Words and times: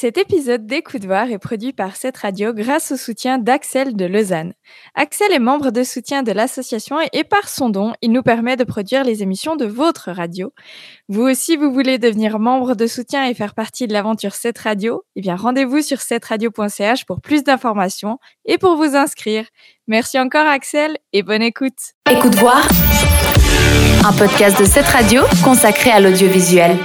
Cet 0.00 0.16
épisode 0.16 0.64
d'Écoute 0.64 1.04
voir 1.04 1.28
est 1.32 1.40
produit 1.40 1.72
par 1.72 1.96
cette 1.96 2.18
radio 2.18 2.52
grâce 2.52 2.92
au 2.92 2.96
soutien 2.96 3.36
d'Axel 3.36 3.96
de 3.96 4.04
Lausanne. 4.04 4.52
Axel 4.94 5.32
est 5.32 5.40
membre 5.40 5.72
de 5.72 5.82
soutien 5.82 6.22
de 6.22 6.30
l'association 6.30 6.98
et 7.12 7.24
par 7.24 7.48
son 7.48 7.68
don, 7.68 7.94
il 8.00 8.12
nous 8.12 8.22
permet 8.22 8.54
de 8.54 8.62
produire 8.62 9.02
les 9.02 9.24
émissions 9.24 9.56
de 9.56 9.66
votre 9.66 10.12
radio. 10.12 10.52
Vous 11.08 11.22
aussi, 11.22 11.56
vous 11.56 11.72
voulez 11.72 11.98
devenir 11.98 12.38
membre 12.38 12.76
de 12.76 12.86
soutien 12.86 13.26
et 13.26 13.34
faire 13.34 13.56
partie 13.56 13.88
de 13.88 13.92
l'aventure 13.92 14.36
cette 14.36 14.58
radio? 14.58 15.02
Eh 15.16 15.20
bien, 15.20 15.34
rendez-vous 15.34 15.82
sur 15.82 16.00
cetteradio.ch 16.00 17.04
pour 17.04 17.20
plus 17.20 17.42
d'informations 17.42 18.20
et 18.44 18.56
pour 18.56 18.76
vous 18.76 18.94
inscrire. 18.94 19.46
Merci 19.88 20.20
encore 20.20 20.46
Axel 20.46 20.96
et 21.12 21.24
bonne 21.24 21.42
écoute. 21.42 21.96
Écoute 22.08 22.36
voir, 22.36 22.62
un 24.04 24.12
podcast 24.12 24.60
de 24.60 24.64
cette 24.64 24.86
radio 24.86 25.22
consacré 25.42 25.90
à 25.90 25.98
l'audiovisuel. 25.98 26.78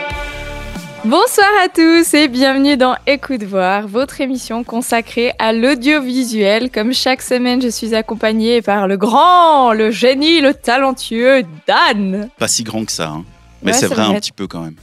Bonsoir 1.06 1.48
à 1.62 1.68
tous 1.68 2.14
et 2.14 2.30
bienvenue 2.30 2.78
dans 2.78 2.96
Écoute 3.08 3.44
voir, 3.44 3.88
votre 3.88 4.22
émission 4.22 4.64
consacrée 4.64 5.34
à 5.38 5.52
l'audiovisuel. 5.52 6.72
Comme 6.72 6.94
chaque 6.94 7.22
semaine, 7.22 7.62
je 7.62 7.68
suis 7.68 7.94
accompagnée 7.94 8.62
par 8.62 8.88
le 8.88 8.96
grand, 8.96 9.74
le 9.74 9.92
génie, 9.92 10.40
le 10.40 10.54
talentueux 10.54 11.44
Dan. 11.68 12.30
Pas 12.40 12.48
si 12.48 12.64
grand 12.64 12.86
que 12.86 12.92
ça, 12.92 13.10
hein. 13.10 13.26
mais 13.62 13.74
Ouais, 13.74 13.78
c'est 13.78 13.88
vrai, 13.88 14.06
vrai. 14.06 14.16
un 14.16 14.20
petit 14.20 14.32
peu 14.32 14.48
quand 14.48 14.62
même. 14.62 14.76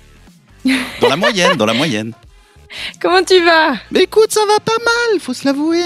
Dans 1.00 1.08
la 1.08 1.16
moyenne, 1.16 1.56
dans 1.56 1.64
la 1.66 1.72
moyenne. 1.74 2.12
Comment 3.00 3.22
tu 3.22 3.42
vas? 3.42 3.76
Mais 3.90 4.02
écoute, 4.02 4.30
ça 4.30 4.40
va 4.46 4.60
pas 4.60 4.72
mal, 4.78 5.20
faut 5.20 5.32
se 5.32 5.46
l'avouer. 5.46 5.84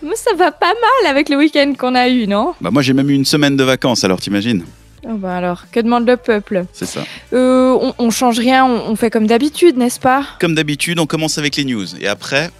Moi, 0.00 0.14
ça 0.14 0.32
va 0.34 0.52
pas 0.52 0.72
mal 0.72 1.10
avec 1.10 1.28
le 1.28 1.36
week-end 1.36 1.72
qu'on 1.76 1.96
a 1.96 2.08
eu, 2.08 2.28
non? 2.28 2.54
Bah 2.60 2.70
moi 2.70 2.82
j'ai 2.82 2.92
même 2.92 3.10
eu 3.10 3.14
une 3.14 3.24
semaine 3.24 3.56
de 3.56 3.64
vacances, 3.64 4.04
alors 4.04 4.20
t'imagines? 4.20 4.64
Oh 5.08 5.14
bah 5.14 5.36
alors, 5.36 5.64
que 5.70 5.80
demande 5.80 6.06
le 6.06 6.16
peuple? 6.16 6.64
C'est 6.72 6.86
ça. 6.86 7.02
euh, 7.32 7.76
on, 7.80 7.94
on 7.98 8.10
change 8.10 8.38
rien, 8.38 8.64
on, 8.64 8.90
on 8.90 8.96
fait 8.96 9.10
comme 9.10 9.26
d'habitude, 9.26 9.76
n'est-ce 9.76 10.00
pas? 10.00 10.24
Comme 10.40 10.54
d'habitude, 10.54 10.98
on 10.98 11.06
commence 11.06 11.38
avec 11.38 11.56
les 11.56 11.64
news. 11.64 11.96
Et 12.00 12.08
après, 12.08 12.50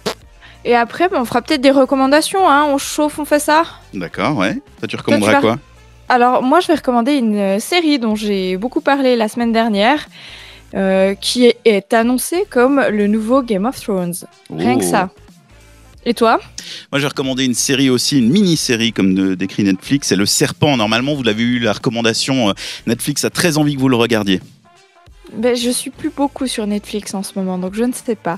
Et 0.65 0.75
après, 0.75 1.09
bah, 1.09 1.17
on 1.19 1.25
fera 1.25 1.41
peut-être 1.41 1.61
des 1.61 1.71
recommandations, 1.71 2.47
hein 2.49 2.65
On 2.69 2.77
chauffe, 2.77 3.19
on 3.19 3.25
fait 3.25 3.39
ça? 3.39 3.63
D'accord, 3.93 4.37
ouais. 4.37 4.55
Toi 4.79 4.87
tu 4.87 4.95
recommanderas 4.95 5.33
vas- 5.33 5.41
quoi? 5.41 5.59
Alors, 6.09 6.43
moi, 6.43 6.59
je 6.59 6.67
vais 6.67 6.75
recommander 6.75 7.13
une 7.13 7.37
euh, 7.37 7.59
série 7.59 7.97
dont 7.99 8.15
j'ai 8.15 8.57
beaucoup 8.57 8.81
parlé 8.81 9.15
la 9.15 9.27
semaine 9.29 9.51
dernière, 9.53 10.05
euh, 10.75 11.15
qui 11.15 11.45
est, 11.45 11.57
est 11.65 11.93
annoncée 11.93 12.45
comme 12.49 12.81
le 12.89 13.07
nouveau 13.07 13.41
Game 13.41 13.65
of 13.65 13.79
Thrones. 13.79 14.13
Rien 14.49 14.77
que 14.77 14.83
Oh. 14.83 14.89
ça. 14.91 15.09
Et 16.05 16.13
toi 16.13 16.39
Moi 16.91 16.99
j'ai 16.99 17.07
recommandé 17.07 17.45
une 17.45 17.53
série 17.53 17.89
aussi, 17.89 18.19
une 18.19 18.29
mini-série 18.29 18.91
comme 18.91 19.15
de- 19.15 19.35
décrit 19.35 19.63
Netflix. 19.63 20.07
C'est 20.09 20.15
Le 20.15 20.25
Serpent. 20.25 20.75
Normalement, 20.77 21.13
vous 21.15 21.23
l'avez 21.23 21.43
eu, 21.43 21.59
la 21.59 21.73
recommandation. 21.73 22.49
euh, 22.49 22.53
Netflix 22.87 23.23
a 23.25 23.29
très 23.29 23.57
envie 23.57 23.75
que 23.75 23.79
vous 23.79 23.89
le 23.89 23.95
regardiez. 23.95 24.41
ben, 25.33 25.55
Je 25.55 25.69
suis 25.69 25.89
plus 25.91 26.09
beaucoup 26.09 26.47
sur 26.47 26.67
Netflix 26.67 27.13
en 27.13 27.23
ce 27.23 27.31
moment, 27.35 27.57
donc 27.57 27.73
je 27.75 27.83
ne 27.83 27.93
sais 27.93 28.15
pas. 28.15 28.37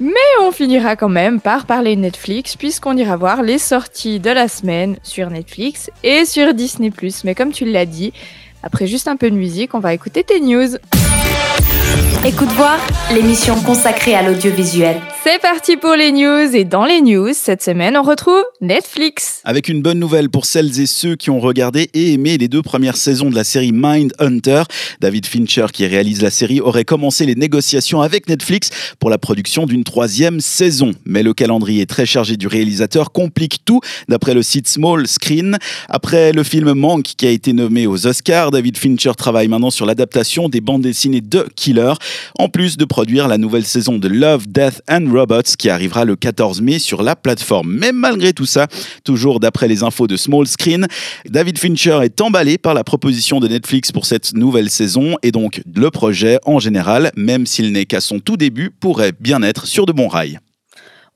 Mais 0.00 0.10
on 0.42 0.50
finira 0.50 0.96
quand 0.96 1.10
même 1.10 1.40
par 1.40 1.66
parler 1.66 1.94
de 1.94 2.00
Netflix, 2.00 2.56
puisqu'on 2.56 2.96
ira 2.96 3.16
voir 3.18 3.42
les 3.42 3.58
sorties 3.58 4.18
de 4.18 4.30
la 4.30 4.48
semaine 4.48 4.96
sur 5.02 5.28
Netflix 5.30 5.90
et 6.02 6.24
sur 6.24 6.54
Disney⁇ 6.54 6.88
Mais 7.24 7.34
comme 7.34 7.52
tu 7.52 7.66
l'as 7.66 7.84
dit, 7.86 8.12
après 8.62 8.86
juste 8.86 9.08
un 9.08 9.16
peu 9.16 9.30
de 9.30 9.36
musique, 9.36 9.74
on 9.74 9.78
va 9.78 9.92
écouter 9.92 10.24
tes 10.24 10.40
news. 10.40 10.68
Écoute 12.22 12.50
voir, 12.50 12.78
l'émission 13.14 13.58
consacrée 13.62 14.14
à 14.14 14.22
l'audiovisuel. 14.22 15.00
C'est 15.24 15.40
parti 15.40 15.76
pour 15.76 15.94
les 15.96 16.12
news, 16.12 16.54
et 16.54 16.64
dans 16.64 16.84
les 16.84 17.00
news, 17.00 17.30
cette 17.32 17.62
semaine, 17.62 17.96
on 17.96 18.02
retrouve 18.02 18.42
Netflix. 18.60 19.40
Avec 19.44 19.68
une 19.68 19.80
bonne 19.80 19.98
nouvelle 19.98 20.28
pour 20.28 20.44
celles 20.44 20.80
et 20.80 20.86
ceux 20.86 21.16
qui 21.16 21.30
ont 21.30 21.40
regardé 21.40 21.88
et 21.94 22.12
aimé 22.12 22.36
les 22.36 22.48
deux 22.48 22.62
premières 22.62 22.96
saisons 22.96 23.30
de 23.30 23.34
la 23.34 23.44
série 23.44 23.72
Mind 23.72 24.12
Hunter. 24.18 24.64
David 25.00 25.24
Fincher, 25.26 25.66
qui 25.72 25.86
réalise 25.86 26.20
la 26.20 26.30
série, 26.30 26.60
aurait 26.60 26.84
commencé 26.84 27.24
les 27.24 27.34
négociations 27.34 28.02
avec 28.02 28.28
Netflix 28.28 28.70
pour 28.98 29.08
la 29.08 29.16
production 29.16 29.64
d'une 29.64 29.84
troisième 29.84 30.40
saison. 30.40 30.92
Mais 31.06 31.22
le 31.22 31.32
calendrier 31.32 31.86
très 31.86 32.06
chargé 32.06 32.36
du 32.36 32.46
réalisateur 32.46 33.12
complique 33.12 33.64
tout, 33.64 33.80
d'après 34.08 34.34
le 34.34 34.42
site 34.42 34.68
Small 34.68 35.06
Screen. 35.06 35.58
Après 35.88 36.32
le 36.32 36.42
film 36.44 36.74
Manque, 36.74 37.14
qui 37.16 37.26
a 37.26 37.30
été 37.30 37.54
nommé 37.54 37.86
aux 37.86 38.06
Oscars, 38.06 38.50
David 38.50 38.76
Fincher 38.76 39.12
travaille 39.16 39.48
maintenant 39.48 39.70
sur 39.70 39.86
l'adaptation 39.86 40.50
des 40.50 40.60
bandes 40.60 40.82
dessinées 40.82 41.22
de 41.22 41.46
Killer, 41.56 41.79
en 42.38 42.48
plus 42.48 42.76
de 42.76 42.84
produire 42.84 43.28
la 43.28 43.38
nouvelle 43.38 43.64
saison 43.64 43.98
de 43.98 44.08
Love, 44.08 44.46
Death 44.48 44.82
and 44.88 45.06
Robots, 45.12 45.56
qui 45.58 45.70
arrivera 45.70 46.04
le 46.04 46.16
14 46.16 46.60
mai 46.60 46.78
sur 46.78 47.02
la 47.02 47.16
plateforme. 47.16 47.72
Mais 47.72 47.92
malgré 47.92 48.32
tout 48.32 48.46
ça, 48.46 48.66
Toujours 49.04 49.40
d'après 49.40 49.68
les 49.68 49.82
infos 49.82 50.06
de 50.06 50.16
Small 50.16 50.46
Screen, 50.46 50.86
David 51.26 51.58
Fincher 51.58 52.00
est 52.02 52.20
emballé 52.20 52.58
par 52.58 52.74
la 52.74 52.84
proposition 52.84 53.40
de 53.40 53.48
Netflix 53.48 53.92
pour 53.92 54.06
cette 54.06 54.34
nouvelle 54.34 54.70
saison 54.70 55.16
et 55.22 55.32
donc 55.32 55.62
le 55.74 55.90
projet 55.90 56.38
en 56.44 56.58
général, 56.58 57.10
même 57.16 57.46
s'il 57.46 57.72
n'est 57.72 57.86
qu'à 57.86 58.00
son 58.00 58.20
tout 58.20 58.36
début, 58.36 58.70
pourrait 58.70 59.12
bien 59.18 59.42
être 59.42 59.66
sur 59.66 59.86
de 59.86 59.92
bons 59.92 60.08
rails. 60.08 60.38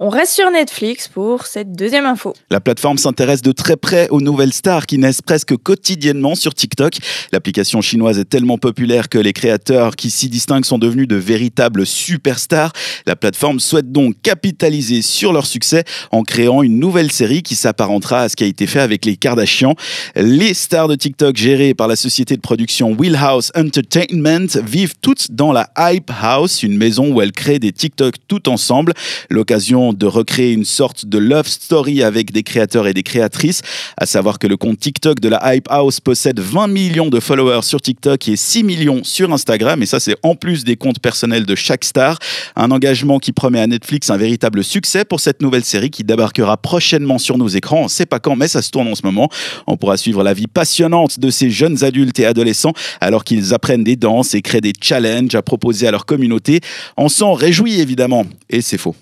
On 0.01 0.09
reste 0.09 0.33
sur 0.33 0.51
Netflix 0.51 1.07
pour 1.07 1.47
cette 1.47 1.71
deuxième 1.71 2.05
info. 2.05 2.35
La 2.51 2.61
plateforme 2.61 2.99
s'intéresse 2.99 3.43
de 3.43 3.53
très 3.53 3.77
près 3.77 4.09
aux 4.09 4.21
nouvelles 4.21 4.53
stars 4.53 4.87
qui 4.87 4.99
naissent 4.99 5.23
presque 5.23 5.57
quotidiennement 5.57 6.35
sur 6.35 6.53
TikTok. 6.53 6.95
L'application 7.31 7.81
chinoise 7.81 8.19
est 8.19 8.25
tellement 8.25 8.59
populaire 8.59 9.09
que 9.09 9.19
les 9.19 9.33
créateurs 9.33 9.95
qui 9.95 10.11
s'y 10.11 10.29
distinguent 10.29 10.65
sont 10.65 10.79
devenus 10.79 11.07
de 11.07 11.15
véritables 11.15 11.87
superstars. 11.87 12.73
La 13.07 13.15
plateforme 13.15 13.61
souhaite 13.61 13.93
donc 13.93 14.17
capitaliser 14.21 15.01
sur 15.01 15.33
leur 15.33 15.47
succès 15.47 15.85
en 16.11 16.25
créant 16.25 16.65
une 16.65 16.81
nouvelle 16.81 17.13
série 17.13 17.45
qui 17.45 17.55
s'apparentera 17.55 18.23
à 18.23 18.29
ce 18.29 18.35
qui 18.35 18.43
a 18.43 18.49
été 18.49 18.67
fait 18.67 18.81
avec 18.81 19.05
les 19.05 19.17
Kardashians. 19.17 19.77
Les 20.17 20.55
stars 20.55 20.89
de 20.89 20.97
TikTok 20.97 21.37
gérées 21.37 21.73
par 21.73 21.87
la 21.87 21.95
société 21.95 22.35
de 22.35 22.41
production 22.41 22.91
Wheelhouse 22.95 23.53
Entertainment 23.57 24.61
vivent 24.67 24.95
toutes 25.01 25.31
dans 25.31 25.53
la 25.53 25.71
Hype 25.79 26.11
House, 26.21 26.65
une 26.65 26.77
maison 26.77 27.15
où 27.15 27.21
elles 27.21 27.31
créent 27.31 27.61
des 27.61 27.71
TikTok 27.71 28.17
tout 28.27 28.49
ensemble. 28.49 28.93
L'occasion 29.31 29.84
de 29.93 30.07
recréer 30.07 30.53
une 30.53 30.65
sorte 30.65 31.07
de 31.07 31.19
love 31.19 31.49
story 31.49 32.03
avec 32.03 32.33
des 32.33 32.43
créateurs 32.43 32.87
et 32.87 32.95
des 32.95 33.03
créatrices. 33.03 33.63
À 33.97 34.07
savoir 34.07 34.39
que 34.39 34.47
le 34.47 34.57
compte 34.57 34.79
TikTok 34.79 35.21
de 35.21 35.29
la 35.29 35.55
Hype 35.55 35.69
House 35.71 36.01
possède 36.01 36.41
20 36.41 36.69
millions 36.69 37.09
de 37.09 37.21
followers 37.21 37.63
sur 37.63 37.81
TikTok 37.81 38.29
et 38.29 38.37
6 38.37 38.65
millions 38.65 39.05
sur 39.05 39.33
Instagram. 39.33 39.83
Et 39.83 39.87
ça, 39.87 40.01
c'est 40.01 40.17
en 40.23 40.35
plus 40.35 40.65
des 40.65 40.77
comptes 40.77 41.01
personnels 41.01 41.47
de 41.47 41.55
chaque 41.55 41.85
star. 41.85 42.19
Un 42.57 42.71
engagement 42.71 43.19
qui 43.19 43.33
promet 43.33 43.61
à 43.61 43.67
Netflix 43.67 44.11
un 44.11 44.17
véritable 44.17 44.65
succès 44.65 45.05
pour 45.05 45.21
cette 45.21 45.43
nouvelle 45.43 45.65
série 45.65 45.91
qui 45.91 46.05
débarquera 46.05 46.57
prochainement 46.57 47.19
sur 47.19 47.39
nos 47.39 47.49
écrans. 47.49 47.81
On 47.81 47.85
ne 47.85 47.89
sait 47.89 48.07
pas 48.07 48.21
quand, 48.21 48.37
mais 48.37 48.49
ça 48.49 48.63
se 48.63 48.71
tourne 48.71 48.89
en 48.89 48.95
ce 48.95 49.03
moment. 49.05 49.29
On 49.67 49.77
pourra 49.77 49.97
suivre 49.97 50.23
la 50.23 50.35
vie 50.35 50.47
passionnante 50.47 51.21
de 51.21 51.31
ces 51.31 51.51
jeunes 51.51 51.85
adultes 51.85 52.19
et 52.19 52.27
adolescents 52.27 52.73
alors 53.01 53.25
qu'ils 53.25 53.55
apprennent 53.55 53.85
des 53.85 53.97
danses 53.97 54.35
et 54.35 54.43
créent 54.43 54.61
des 54.61 54.73
challenges 54.81 55.35
à 55.35 55.43
proposer 55.43 55.87
à 55.87 55.91
leur 55.91 56.07
communauté. 56.07 56.61
On 56.97 57.09
s'en 57.09 57.33
réjouit 57.33 57.81
évidemment. 57.81 58.25
Et 58.51 58.61
c'est 58.61 58.79
faux. 58.79 58.95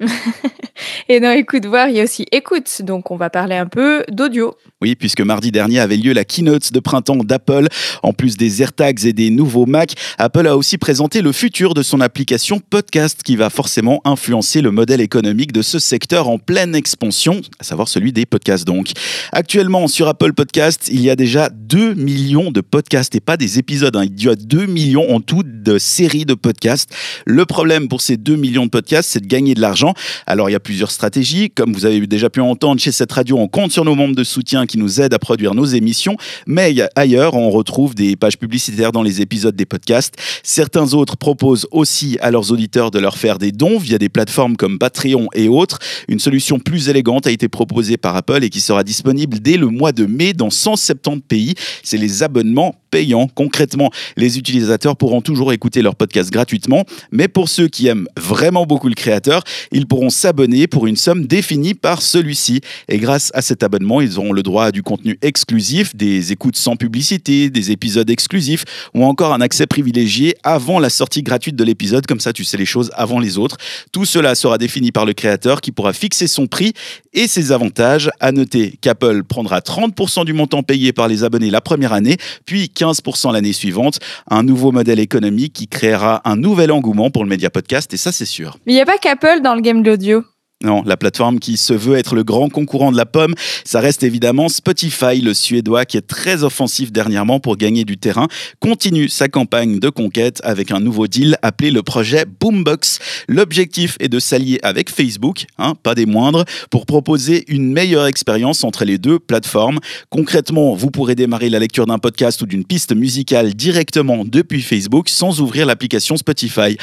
Et 1.08 1.20
dans 1.20 1.30
Écoute 1.30 1.66
voir, 1.66 1.88
il 1.88 1.96
y 1.96 2.00
a 2.00 2.04
aussi 2.04 2.26
Écoute, 2.32 2.82
donc 2.82 3.10
on 3.10 3.16
va 3.16 3.30
parler 3.30 3.56
un 3.56 3.66
peu 3.66 4.04
d'audio. 4.10 4.56
Oui, 4.80 4.94
puisque 4.94 5.20
mardi 5.20 5.50
dernier 5.50 5.80
avait 5.80 5.96
lieu 5.96 6.12
la 6.12 6.24
keynote 6.24 6.72
de 6.72 6.80
printemps 6.80 7.16
d'Apple. 7.16 7.66
En 8.02 8.12
plus 8.12 8.36
des 8.36 8.62
AirTags 8.62 9.04
et 9.04 9.12
des 9.12 9.30
nouveaux 9.30 9.66
Mac, 9.66 9.94
Apple 10.18 10.46
a 10.46 10.56
aussi 10.56 10.78
présenté 10.78 11.20
le 11.20 11.32
futur 11.32 11.74
de 11.74 11.82
son 11.82 12.00
application 12.00 12.60
Podcast 12.60 13.22
qui 13.22 13.36
va 13.36 13.50
forcément 13.50 14.00
influencer 14.04 14.62
le 14.62 14.70
modèle 14.70 15.00
économique 15.00 15.52
de 15.52 15.62
ce 15.62 15.78
secteur 15.78 16.28
en 16.28 16.38
pleine 16.38 16.74
expansion, 16.74 17.40
à 17.58 17.64
savoir 17.64 17.88
celui 17.88 18.12
des 18.12 18.24
podcasts 18.24 18.66
donc. 18.66 18.92
Actuellement, 19.32 19.88
sur 19.88 20.08
Apple 20.08 20.32
Podcast, 20.32 20.88
il 20.90 21.02
y 21.02 21.10
a 21.10 21.16
déjà 21.16 21.50
2 21.50 21.94
millions 21.94 22.50
de 22.50 22.60
podcasts 22.60 23.14
et 23.14 23.20
pas 23.20 23.36
des 23.36 23.58
épisodes. 23.58 23.96
hein. 23.96 24.04
Il 24.04 24.22
y 24.22 24.28
a 24.28 24.34
2 24.34 24.66
millions 24.66 25.10
en 25.14 25.20
tout 25.20 25.42
de 25.44 25.78
séries 25.78 26.24
de 26.24 26.34
podcasts. 26.34 26.94
Le 27.26 27.44
problème 27.44 27.88
pour 27.88 28.00
ces 28.00 28.16
2 28.16 28.36
millions 28.36 28.64
de 28.64 28.70
podcasts, 28.70 29.10
c'est 29.10 29.20
de 29.20 29.26
gagner 29.26 29.54
de 29.54 29.60
l'argent. 29.60 29.89
Alors, 30.26 30.48
il 30.48 30.52
y 30.52 30.56
a 30.56 30.60
plusieurs 30.60 30.90
stratégies. 30.90 31.50
Comme 31.50 31.72
vous 31.72 31.86
avez 31.86 32.06
déjà 32.06 32.30
pu 32.30 32.40
entendre 32.40 32.80
chez 32.80 32.92
cette 32.92 33.12
radio, 33.12 33.38
on 33.38 33.48
compte 33.48 33.72
sur 33.72 33.84
nos 33.84 33.94
membres 33.94 34.14
de 34.14 34.24
soutien 34.24 34.66
qui 34.66 34.78
nous 34.78 35.00
aident 35.00 35.14
à 35.14 35.18
produire 35.18 35.54
nos 35.54 35.64
émissions. 35.64 36.16
Mais 36.46 36.74
ailleurs, 36.96 37.34
on 37.34 37.50
retrouve 37.50 37.94
des 37.94 38.16
pages 38.16 38.38
publicitaires 38.38 38.92
dans 38.92 39.02
les 39.02 39.20
épisodes 39.20 39.56
des 39.56 39.66
podcasts. 39.66 40.14
Certains 40.42 40.94
autres 40.94 41.16
proposent 41.16 41.66
aussi 41.70 42.18
à 42.20 42.30
leurs 42.30 42.52
auditeurs 42.52 42.90
de 42.90 42.98
leur 42.98 43.16
faire 43.16 43.38
des 43.38 43.52
dons 43.52 43.78
via 43.78 43.98
des 43.98 44.08
plateformes 44.08 44.56
comme 44.56 44.78
Patreon 44.78 45.28
et 45.34 45.48
autres. 45.48 45.78
Une 46.08 46.18
solution 46.18 46.58
plus 46.58 46.88
élégante 46.88 47.26
a 47.26 47.30
été 47.30 47.48
proposée 47.48 47.96
par 47.96 48.16
Apple 48.16 48.44
et 48.44 48.50
qui 48.50 48.60
sera 48.60 48.84
disponible 48.84 49.40
dès 49.40 49.56
le 49.56 49.66
mois 49.66 49.92
de 49.92 50.06
mai 50.06 50.32
dans 50.32 50.50
170 50.50 51.20
pays. 51.20 51.54
C'est 51.82 51.96
les 51.96 52.22
abonnements 52.22 52.74
payants. 52.90 53.28
Concrètement, 53.34 53.90
les 54.16 54.38
utilisateurs 54.38 54.96
pourront 54.96 55.20
toujours 55.20 55.52
écouter 55.52 55.82
leur 55.82 55.94
podcast 55.94 56.30
gratuitement. 56.30 56.84
Mais 57.12 57.28
pour 57.28 57.48
ceux 57.48 57.68
qui 57.68 57.86
aiment 57.86 58.08
vraiment 58.16 58.66
beaucoup 58.66 58.88
le 58.88 58.94
créateur, 58.94 59.42
ils 59.72 59.86
pourront 59.86 60.10
s'abonner 60.10 60.66
pour 60.66 60.86
une 60.86 60.96
somme 60.96 61.26
définie 61.26 61.74
par 61.74 62.02
celui-ci. 62.02 62.60
Et 62.88 62.98
grâce 62.98 63.30
à 63.34 63.42
cet 63.42 63.62
abonnement, 63.62 64.00
ils 64.00 64.18
auront 64.18 64.32
le 64.32 64.42
droit 64.42 64.66
à 64.66 64.72
du 64.72 64.82
contenu 64.82 65.18
exclusif, 65.22 65.94
des 65.94 66.32
écoutes 66.32 66.56
sans 66.56 66.76
publicité, 66.76 67.50
des 67.50 67.70
épisodes 67.70 68.08
exclusifs 68.10 68.64
ou 68.94 69.04
encore 69.04 69.32
un 69.32 69.40
accès 69.40 69.66
privilégié 69.66 70.34
avant 70.42 70.78
la 70.78 70.90
sortie 70.90 71.22
gratuite 71.22 71.56
de 71.56 71.64
l'épisode. 71.64 72.06
Comme 72.06 72.20
ça, 72.20 72.32
tu 72.32 72.44
sais 72.44 72.56
les 72.56 72.66
choses 72.66 72.90
avant 72.94 73.18
les 73.18 73.38
autres. 73.38 73.56
Tout 73.92 74.04
cela 74.04 74.34
sera 74.34 74.58
défini 74.58 74.92
par 74.92 75.06
le 75.06 75.12
créateur 75.12 75.60
qui 75.60 75.72
pourra 75.72 75.92
fixer 75.92 76.26
son 76.26 76.46
prix 76.46 76.72
et 77.12 77.28
ses 77.28 77.52
avantages. 77.52 78.10
À 78.20 78.32
noter 78.32 78.74
qu'Apple 78.80 79.22
prendra 79.24 79.60
30% 79.60 80.24
du 80.24 80.32
montant 80.32 80.62
payé 80.62 80.92
par 80.92 81.08
les 81.08 81.24
abonnés 81.24 81.50
la 81.50 81.60
première 81.60 81.92
année, 81.92 82.16
puis 82.46 82.68
15% 82.80 83.32
l'année 83.32 83.52
suivante. 83.52 83.98
Un 84.30 84.42
nouveau 84.42 84.72
modèle 84.72 85.00
économique 85.00 85.52
qui 85.52 85.68
créera 85.68 86.22
un 86.24 86.36
nouvel 86.36 86.72
engouement 86.72 87.10
pour 87.10 87.24
le 87.24 87.28
média 87.28 87.50
podcast, 87.50 87.92
et 87.92 87.96
ça 87.96 88.12
c'est 88.12 88.24
sûr. 88.24 88.56
Mais 88.66 88.72
il 88.72 88.76
n'y 88.76 88.82
a 88.82 88.86
pas 88.86 88.98
qu'Apple 88.98 89.40
dans 89.42 89.54
le 89.54 89.60
game 89.60 89.82
de 89.82 89.90
l'audio. 89.90 90.24
Non, 90.62 90.82
la 90.84 90.98
plateforme 90.98 91.38
qui 91.38 91.56
se 91.56 91.72
veut 91.72 91.96
être 91.96 92.14
le 92.14 92.22
grand 92.22 92.50
concurrent 92.50 92.92
de 92.92 92.96
la 92.98 93.06
pomme, 93.06 93.32
ça 93.64 93.80
reste 93.80 94.02
évidemment 94.02 94.50
Spotify, 94.50 95.18
le 95.22 95.32
suédois 95.32 95.86
qui 95.86 95.96
est 95.96 96.06
très 96.06 96.44
offensif 96.44 96.92
dernièrement 96.92 97.40
pour 97.40 97.56
gagner 97.56 97.86
du 97.86 97.96
terrain, 97.96 98.28
continue 98.60 99.08
sa 99.08 99.28
campagne 99.28 99.78
de 99.78 99.88
conquête 99.88 100.42
avec 100.44 100.70
un 100.70 100.80
nouveau 100.80 101.06
deal 101.06 101.38
appelé 101.40 101.70
le 101.70 101.82
projet 101.82 102.26
Boombox. 102.26 102.98
L'objectif 103.26 103.96
est 104.00 104.10
de 104.10 104.18
s'allier 104.18 104.58
avec 104.62 104.90
Facebook, 104.90 105.46
hein, 105.56 105.76
pas 105.82 105.94
des 105.94 106.04
moindres, 106.04 106.44
pour 106.68 106.84
proposer 106.84 107.46
une 107.48 107.72
meilleure 107.72 108.04
expérience 108.04 108.62
entre 108.62 108.84
les 108.84 108.98
deux 108.98 109.18
plateformes. 109.18 109.78
Concrètement, 110.10 110.74
vous 110.74 110.90
pourrez 110.90 111.14
démarrer 111.14 111.48
la 111.48 111.58
lecture 111.58 111.86
d'un 111.86 111.98
podcast 111.98 112.42
ou 112.42 112.46
d'une 112.46 112.66
piste 112.66 112.94
musicale 112.94 113.54
directement 113.54 114.26
depuis 114.26 114.60
Facebook 114.60 115.08
sans 115.08 115.40
ouvrir 115.40 115.64
l'application 115.64 116.18
Spotify 116.18 116.76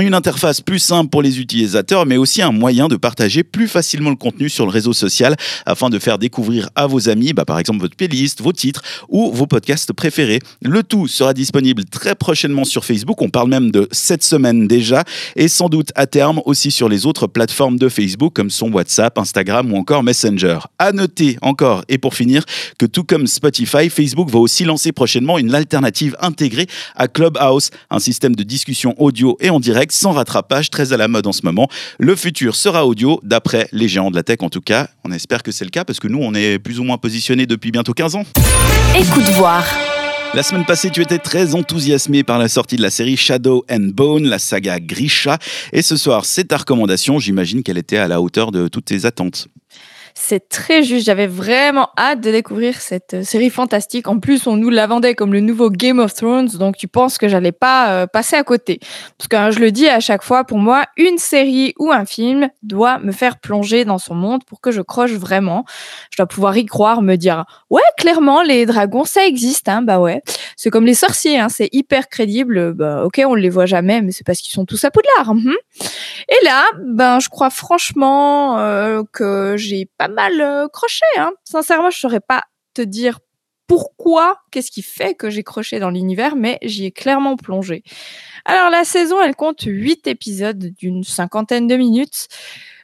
une 0.00 0.14
interface 0.14 0.60
plus 0.60 0.78
simple 0.78 1.10
pour 1.10 1.22
les 1.22 1.40
utilisateurs, 1.40 2.06
mais 2.06 2.16
aussi 2.16 2.40
un 2.40 2.52
moyen 2.52 2.86
de 2.86 2.96
partager 2.96 3.42
plus 3.42 3.66
facilement 3.66 4.10
le 4.10 4.16
contenu 4.16 4.48
sur 4.48 4.64
le 4.64 4.70
réseau 4.70 4.92
social 4.92 5.34
afin 5.66 5.90
de 5.90 5.98
faire 5.98 6.18
découvrir 6.18 6.70
à 6.76 6.86
vos 6.86 7.08
amis, 7.08 7.32
bah, 7.32 7.44
par 7.44 7.58
exemple, 7.58 7.80
votre 7.80 7.96
playlist, 7.96 8.40
vos 8.40 8.52
titres 8.52 8.82
ou 9.08 9.32
vos 9.32 9.46
podcasts 9.46 9.92
préférés. 9.92 10.38
Le 10.62 10.84
tout 10.84 11.08
sera 11.08 11.34
disponible 11.34 11.84
très 11.84 12.14
prochainement 12.14 12.64
sur 12.64 12.84
Facebook. 12.84 13.20
On 13.22 13.28
parle 13.28 13.48
même 13.48 13.72
de 13.72 13.88
cette 13.90 14.22
semaine 14.22 14.68
déjà 14.68 15.02
et 15.34 15.48
sans 15.48 15.68
doute 15.68 15.90
à 15.96 16.06
terme 16.06 16.40
aussi 16.44 16.70
sur 16.70 16.88
les 16.88 17.04
autres 17.04 17.26
plateformes 17.26 17.78
de 17.78 17.88
Facebook 17.88 18.34
comme 18.34 18.50
son 18.50 18.70
WhatsApp, 18.72 19.18
Instagram 19.18 19.72
ou 19.72 19.76
encore 19.76 20.04
Messenger. 20.04 20.58
À 20.78 20.92
noter 20.92 21.38
encore 21.42 21.82
et 21.88 21.98
pour 21.98 22.14
finir 22.14 22.44
que 22.78 22.86
tout 22.86 23.04
comme 23.04 23.26
Spotify, 23.26 23.90
Facebook 23.90 24.30
va 24.30 24.38
aussi 24.38 24.64
lancer 24.64 24.92
prochainement 24.92 25.38
une 25.38 25.52
alternative 25.54 26.16
intégrée 26.20 26.68
à 26.94 27.08
Clubhouse, 27.08 27.70
un 27.90 27.98
système 27.98 28.36
de 28.36 28.44
discussion 28.44 28.94
audio 28.98 29.36
et 29.40 29.50
en 29.50 29.58
direct 29.58 29.71
sans 29.90 30.12
rattrapage, 30.12 30.70
très 30.70 30.92
à 30.92 30.96
la 30.96 31.08
mode 31.08 31.26
en 31.26 31.32
ce 31.32 31.42
moment. 31.44 31.68
Le 31.98 32.16
futur 32.16 32.56
sera 32.56 32.86
audio, 32.86 33.20
d'après 33.22 33.68
les 33.72 33.88
géants 33.88 34.10
de 34.10 34.16
la 34.16 34.22
tech 34.22 34.38
en 34.40 34.48
tout 34.48 34.60
cas. 34.60 34.88
On 35.04 35.12
espère 35.12 35.42
que 35.42 35.52
c'est 35.52 35.64
le 35.64 35.70
cas 35.70 35.84
parce 35.84 36.00
que 36.00 36.08
nous, 36.08 36.20
on 36.20 36.34
est 36.34 36.58
plus 36.58 36.80
ou 36.80 36.84
moins 36.84 36.98
positionnés 36.98 37.46
depuis 37.46 37.70
bientôt 37.70 37.92
15 37.92 38.16
ans. 38.16 38.24
Écoute 38.98 39.28
voir. 39.34 39.64
La 40.34 40.42
semaine 40.42 40.64
passée, 40.64 40.88
tu 40.88 41.02
étais 41.02 41.18
très 41.18 41.54
enthousiasmé 41.54 42.24
par 42.24 42.38
la 42.38 42.48
sortie 42.48 42.76
de 42.76 42.82
la 42.82 42.88
série 42.88 43.18
Shadow 43.18 43.66
and 43.70 43.90
Bone, 43.92 44.24
la 44.24 44.38
saga 44.38 44.80
Grisha. 44.80 45.38
Et 45.74 45.82
ce 45.82 45.94
soir, 45.96 46.24
c'est 46.24 46.44
ta 46.44 46.56
recommandation. 46.56 47.18
J'imagine 47.18 47.62
qu'elle 47.62 47.76
était 47.76 47.98
à 47.98 48.08
la 48.08 48.22
hauteur 48.22 48.50
de 48.50 48.66
toutes 48.68 48.86
tes 48.86 49.04
attentes. 49.04 49.48
C'est 50.14 50.48
très 50.48 50.82
juste. 50.82 51.06
J'avais 51.06 51.26
vraiment 51.26 51.88
hâte 51.98 52.20
de 52.20 52.30
découvrir 52.30 52.80
cette 52.80 53.14
euh, 53.14 53.22
série 53.22 53.50
fantastique. 53.50 54.08
En 54.08 54.18
plus, 54.18 54.46
on 54.46 54.56
nous 54.56 54.70
la 54.70 54.86
vendait 54.86 55.14
comme 55.14 55.32
le 55.32 55.40
nouveau 55.40 55.70
Game 55.70 55.98
of 55.98 56.14
Thrones, 56.14 56.48
donc 56.48 56.76
tu 56.76 56.88
penses 56.88 57.18
que 57.18 57.28
j'allais 57.28 57.52
pas 57.52 57.92
euh, 57.92 58.06
passer 58.06 58.36
à 58.36 58.44
côté. 58.44 58.78
Parce 59.18 59.28
que 59.28 59.36
hein, 59.36 59.50
je 59.50 59.58
le 59.58 59.70
dis 59.70 59.88
à 59.88 60.00
chaque 60.00 60.22
fois, 60.22 60.44
pour 60.44 60.58
moi, 60.58 60.84
une 60.96 61.18
série 61.18 61.74
ou 61.78 61.90
un 61.90 62.04
film 62.04 62.48
doit 62.62 62.98
me 62.98 63.12
faire 63.12 63.40
plonger 63.40 63.84
dans 63.84 63.98
son 63.98 64.14
monde 64.14 64.44
pour 64.44 64.60
que 64.60 64.70
je 64.70 64.82
croche 64.82 65.12
vraiment. 65.12 65.64
Je 66.10 66.16
dois 66.18 66.26
pouvoir 66.26 66.56
y 66.56 66.66
croire, 66.66 67.02
me 67.02 67.16
dire 67.16 67.44
ouais, 67.70 67.80
clairement, 67.98 68.42
les 68.42 68.66
dragons, 68.66 69.04
ça 69.04 69.26
existe, 69.26 69.68
hein, 69.68 69.82
bah 69.82 69.98
ouais. 69.98 70.22
C'est 70.56 70.70
comme 70.70 70.86
les 70.86 70.94
sorciers, 70.94 71.38
hein, 71.38 71.48
c'est 71.48 71.68
hyper 71.72 72.08
crédible. 72.08 72.74
Bah 72.74 73.04
ok, 73.04 73.22
on 73.26 73.34
les 73.34 73.50
voit 73.50 73.66
jamais, 73.66 74.02
mais 74.02 74.12
c'est 74.12 74.24
parce 74.24 74.40
qu'ils 74.40 74.52
sont 74.52 74.64
tous 74.64 74.84
à 74.84 74.90
Poudlard. 74.90 75.30
Hein. 75.30 75.54
Et 76.28 76.44
là, 76.44 76.64
ben, 76.84 77.18
je 77.20 77.28
crois 77.28 77.50
franchement 77.50 78.58
euh, 78.58 79.02
que 79.12 79.56
j'ai 79.56 79.88
pas 79.98 80.01
mal 80.08 80.40
euh, 80.40 80.68
croché. 80.68 81.04
Hein. 81.16 81.32
Sincèrement, 81.44 81.90
je 81.90 81.98
saurais 81.98 82.20
pas 82.20 82.42
te 82.74 82.82
dire 82.82 83.18
pourquoi, 83.66 84.38
qu'est-ce 84.50 84.70
qui 84.70 84.82
fait 84.82 85.14
que 85.14 85.30
j'ai 85.30 85.42
croché 85.42 85.78
dans 85.78 85.90
l'univers, 85.90 86.36
mais 86.36 86.58
j'y 86.62 86.84
ai 86.84 86.90
clairement 86.90 87.36
plongé. 87.36 87.82
Alors 88.44 88.70
la 88.70 88.84
saison, 88.84 89.20
elle 89.22 89.34
compte 89.34 89.62
8 89.62 90.06
épisodes 90.08 90.58
d'une 90.58 91.04
cinquantaine 91.04 91.66
de 91.66 91.76
minutes. 91.76 92.28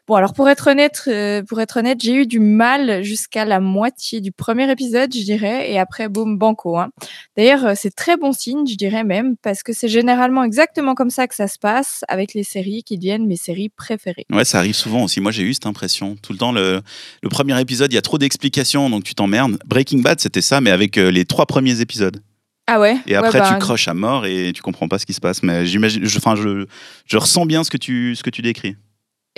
Bon, 0.09 0.15
alors 0.15 0.33
pour 0.33 0.49
être 0.49 0.69
honnête, 0.71 1.03
euh, 1.09 1.43
pour 1.43 1.61
être 1.61 1.77
honnête, 1.77 2.01
j'ai 2.01 2.15
eu 2.15 2.27
du 2.27 2.41
mal 2.41 3.05
jusqu'à 3.05 3.45
la 3.45 3.61
moitié 3.61 4.23
du 4.23 4.33
premier 4.33 4.71
épisode, 4.73 5.13
je 5.15 5.23
dirais, 5.23 5.71
et 5.71 5.79
après, 5.79 6.09
boum, 6.09 6.39
banco. 6.39 6.79
Hein. 6.79 6.89
D'ailleurs, 7.37 7.67
euh, 7.67 7.73
c'est 7.77 7.95
très 7.95 8.17
bon 8.17 8.33
signe, 8.33 8.67
je 8.67 8.77
dirais 8.77 9.05
même, 9.05 9.37
parce 9.43 9.63
que 9.63 9.75
c'est 9.75 9.89
généralement 9.89 10.45
exactement 10.45 10.95
comme 10.95 11.11
ça 11.11 11.27
que 11.27 11.35
ça 11.35 11.47
se 11.47 11.59
passe 11.59 12.07
avec 12.09 12.33
les 12.33 12.43
séries 12.43 12.83
qui 12.85 12.97
deviennent 12.97 13.27
mes 13.27 13.37
séries 13.37 13.69
préférées. 13.69 14.25
Ouais, 14.33 14.47
ça 14.47 14.61
arrive 14.61 14.75
souvent 14.75 15.05
aussi. 15.05 15.21
Moi, 15.21 15.31
j'ai 15.31 15.43
eu 15.43 15.53
cette 15.53 15.67
impression. 15.67 16.17
Tout 16.23 16.33
le 16.33 16.39
temps, 16.39 16.53
le, 16.53 16.81
le 17.23 17.29
premier 17.29 17.61
épisode, 17.61 17.93
il 17.93 17.95
y 17.95 17.99
a 17.99 18.03
trop 18.03 18.17
d'explications, 18.17 18.89
donc 18.89 19.05
tu 19.05 19.15
t'emmerdes. 19.15 19.59
Breaking 19.67 19.99
Bad, 19.99 20.21
c'était 20.21 20.41
ça, 20.41 20.63
mais 20.63 20.71
avec 20.71 20.97
euh, 20.97 21.11
les 21.11 21.27
trois 21.27 21.45
premiers 21.45 21.83
épisodes. 21.83 22.23
Ah 22.67 22.81
ouais? 22.81 22.97
Et 23.07 23.15
après, 23.15 23.41
Ouais, 23.41 23.45
bah, 23.45 23.53
tu 23.53 23.59
croches 23.59 23.89
à 23.89 23.95
mort 23.95 24.25
et 24.25 24.53
tu 24.55 24.63
comprends 24.63 24.89
pas 24.89 24.99
ce 24.99 25.05
qui 25.05 25.13
se 25.13 25.21
passe. 25.21 25.43
Mais 25.43 25.67
j'imagine, 25.67 26.05
je, 26.07 26.17
enfin, 26.17 26.35
je, 26.35 26.67
je 27.05 27.17
ressens 27.19 27.45
bien 27.45 27.63
ce 27.63 27.71
que 27.71 27.77
tu, 27.77 28.15
ce 28.17 28.23
que 28.23 28.31
tu 28.31 28.41
décris. 28.41 28.77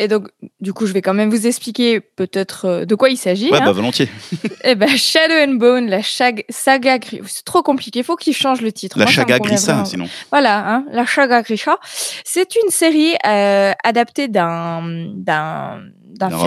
Et 0.02 0.08
donc, 0.08 0.28
du 0.60 0.72
coup, 0.72 0.86
je 0.86 0.92
vais 0.94 1.02
quand 1.02 1.12
même 1.12 1.28
vous 1.28 1.46
expliquer 1.46 2.00
peut-être 2.00 2.64
euh, 2.64 2.84
de 2.86 2.94
quoi 2.94 3.10
il 3.10 3.18
s'agit. 3.18 3.50
Ouais, 3.50 3.58
hein. 3.60 3.66
bah 3.66 3.72
volontiers. 3.72 4.08
Eh 4.64 4.74
ben, 4.74 4.88
Shadow 4.88 5.34
and 5.46 5.54
Bone, 5.56 5.88
la 5.88 6.00
chag- 6.00 6.44
saga 6.48 6.98
Gri- 6.98 7.20
C'est 7.26 7.44
trop 7.44 7.62
compliqué, 7.62 8.02
faut 8.02 8.16
qu'il 8.16 8.34
change 8.34 8.62
le 8.62 8.72
titre. 8.72 8.98
La 8.98 9.04
Moi, 9.04 9.12
chaga 9.12 9.38
convient 9.38 9.54
Grissa, 9.56 9.72
vraiment. 9.72 9.84
sinon. 9.84 10.08
Voilà, 10.30 10.66
hein, 10.68 10.84
la 10.90 11.04
Chaga 11.04 11.42
Grisha. 11.42 11.78
C'est 12.24 12.54
une 12.56 12.70
série 12.70 13.14
euh, 13.26 13.72
adaptée 13.84 14.28
d'un 14.28 14.82
d'un 15.14 15.80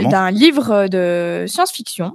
d'un 0.10 0.32
livre 0.32 0.88
de 0.88 1.46
science-fiction. 1.48 2.12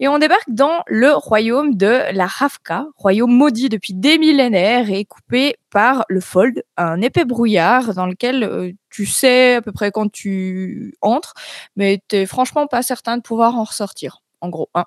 Et 0.00 0.08
on 0.08 0.18
débarque 0.18 0.48
dans 0.48 0.82
le 0.86 1.12
royaume 1.12 1.76
de 1.76 2.00
la 2.12 2.26
Ravka, 2.26 2.86
royaume 2.96 3.32
maudit 3.32 3.68
depuis 3.68 3.94
des 3.94 4.18
millénaires 4.18 4.90
et 4.90 5.04
coupé 5.04 5.56
par 5.70 6.04
le 6.08 6.20
Fold, 6.20 6.64
un 6.76 7.00
épais 7.00 7.24
brouillard 7.24 7.94
dans 7.94 8.06
lequel 8.06 8.42
euh, 8.42 8.72
tu 8.90 9.06
sais 9.06 9.54
à 9.56 9.62
peu 9.62 9.72
près 9.72 9.90
quand 9.90 10.10
tu 10.10 10.94
entres, 11.02 11.34
mais 11.76 12.00
t'es 12.08 12.26
franchement 12.26 12.66
pas 12.66 12.82
certain 12.82 13.16
de 13.16 13.22
pouvoir 13.22 13.56
en 13.56 13.64
ressortir, 13.64 14.22
en 14.40 14.48
gros. 14.48 14.70
hein. 14.74 14.86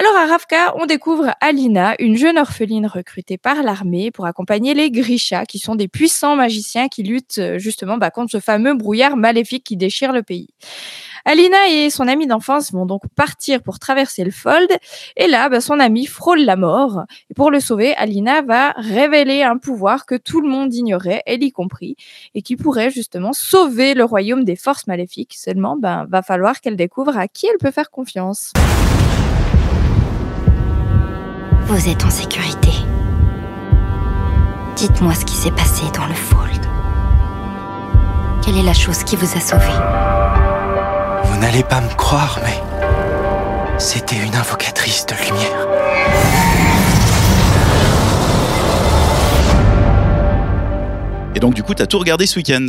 Alors 0.00 0.14
à 0.16 0.26
Ravka, 0.26 0.74
on 0.76 0.86
découvre 0.86 1.32
Alina, 1.40 1.96
une 1.98 2.16
jeune 2.16 2.38
orpheline 2.38 2.86
recrutée 2.86 3.36
par 3.36 3.64
l'armée 3.64 4.12
pour 4.12 4.26
accompagner 4.26 4.72
les 4.72 4.92
Grisha, 4.92 5.44
qui 5.44 5.58
sont 5.58 5.74
des 5.74 5.88
puissants 5.88 6.36
magiciens 6.36 6.86
qui 6.86 7.02
luttent 7.02 7.38
euh, 7.38 7.58
justement 7.58 7.96
bah, 7.96 8.10
contre 8.10 8.30
ce 8.30 8.38
fameux 8.38 8.74
brouillard 8.74 9.16
maléfique 9.16 9.64
qui 9.64 9.76
déchire 9.76 10.12
le 10.12 10.22
pays. 10.22 10.50
Alina 11.24 11.68
et 11.68 11.90
son 11.90 12.08
amie 12.08 12.26
d'enfance 12.26 12.72
vont 12.72 12.86
donc 12.86 13.02
partir 13.14 13.62
pour 13.62 13.78
traverser 13.78 14.24
le 14.24 14.30
Fold, 14.30 14.68
et 15.16 15.26
là, 15.26 15.48
bah, 15.48 15.60
son 15.60 15.80
ami 15.80 16.06
frôle 16.06 16.40
la 16.40 16.56
mort. 16.56 17.02
Et 17.30 17.34
pour 17.34 17.50
le 17.50 17.60
sauver, 17.60 17.94
Alina 17.94 18.42
va 18.42 18.72
révéler 18.76 19.42
un 19.42 19.58
pouvoir 19.58 20.06
que 20.06 20.14
tout 20.14 20.40
le 20.40 20.48
monde 20.48 20.74
ignorait, 20.74 21.22
elle 21.26 21.42
y 21.42 21.52
compris, 21.52 21.96
et 22.34 22.42
qui 22.42 22.56
pourrait 22.56 22.90
justement 22.90 23.32
sauver 23.32 23.94
le 23.94 24.04
royaume 24.04 24.44
des 24.44 24.56
forces 24.56 24.86
maléfiques. 24.86 25.34
Seulement, 25.36 25.76
ben, 25.76 26.06
va 26.08 26.22
falloir 26.22 26.60
qu'elle 26.60 26.76
découvre 26.76 27.16
à 27.16 27.28
qui 27.28 27.46
elle 27.46 27.58
peut 27.58 27.70
faire 27.70 27.90
confiance. 27.90 28.52
Vous 31.66 31.88
êtes 31.88 32.04
en 32.04 32.10
sécurité. 32.10 32.70
Dites-moi 34.76 35.14
ce 35.14 35.24
qui 35.24 35.34
s'est 35.34 35.50
passé 35.50 35.84
dans 35.94 36.06
le 36.06 36.14
Fold. 36.14 36.66
Quelle 38.42 38.56
est 38.56 38.62
la 38.62 38.72
chose 38.72 39.04
qui 39.04 39.16
vous 39.16 39.36
a 39.36 39.40
sauvé 39.40 40.37
n'allez 41.40 41.62
pas 41.62 41.80
me 41.80 41.94
croire, 41.94 42.40
mais 42.44 43.78
c'était 43.78 44.16
une 44.16 44.34
invocatrice 44.34 45.06
de 45.06 45.14
lumière. 45.14 45.66
Et 51.34 51.40
donc, 51.40 51.54
du 51.54 51.62
coup, 51.62 51.74
t'as 51.74 51.86
tout 51.86 51.98
regardé 51.98 52.26
ce 52.26 52.38
week-end. 52.38 52.66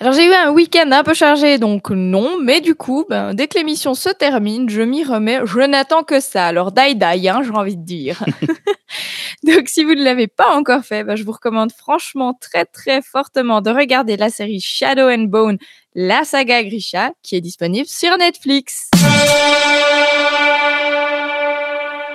Alors 0.00 0.14
j'ai 0.14 0.24
eu 0.24 0.32
un 0.32 0.50
week-end 0.52 0.90
un 0.90 1.02
peu 1.02 1.12
chargé, 1.12 1.58
donc 1.58 1.90
non, 1.90 2.38
mais 2.42 2.62
du 2.62 2.74
coup, 2.74 3.04
ben, 3.10 3.34
dès 3.34 3.46
que 3.46 3.58
l'émission 3.58 3.94
se 3.94 4.08
termine, 4.08 4.70
je 4.70 4.80
m'y 4.80 5.04
remets, 5.04 5.40
je 5.44 5.60
n'attends 5.60 6.02
que 6.02 6.18
ça. 6.20 6.46
Alors 6.46 6.72
die 6.72 6.94
die, 6.94 7.28
hein, 7.28 7.42
j'ai 7.42 7.50
envie 7.50 7.76
de 7.76 7.84
dire. 7.84 8.24
donc 9.42 9.68
si 9.68 9.84
vous 9.84 9.94
ne 9.94 10.02
l'avez 10.02 10.26
pas 10.26 10.54
encore 10.54 10.84
fait, 10.84 11.04
ben, 11.04 11.16
je 11.16 11.24
vous 11.24 11.32
recommande 11.32 11.72
franchement 11.72 12.34
très 12.40 12.64
très 12.64 13.02
fortement 13.02 13.60
de 13.60 13.70
regarder 13.70 14.16
la 14.16 14.30
série 14.30 14.60
Shadow 14.60 15.08
and 15.08 15.24
Bone, 15.24 15.58
la 15.94 16.24
saga 16.24 16.62
Grisha, 16.62 17.12
qui 17.22 17.36
est 17.36 17.40
disponible 17.40 17.88
sur 17.88 18.16
Netflix. 18.18 18.90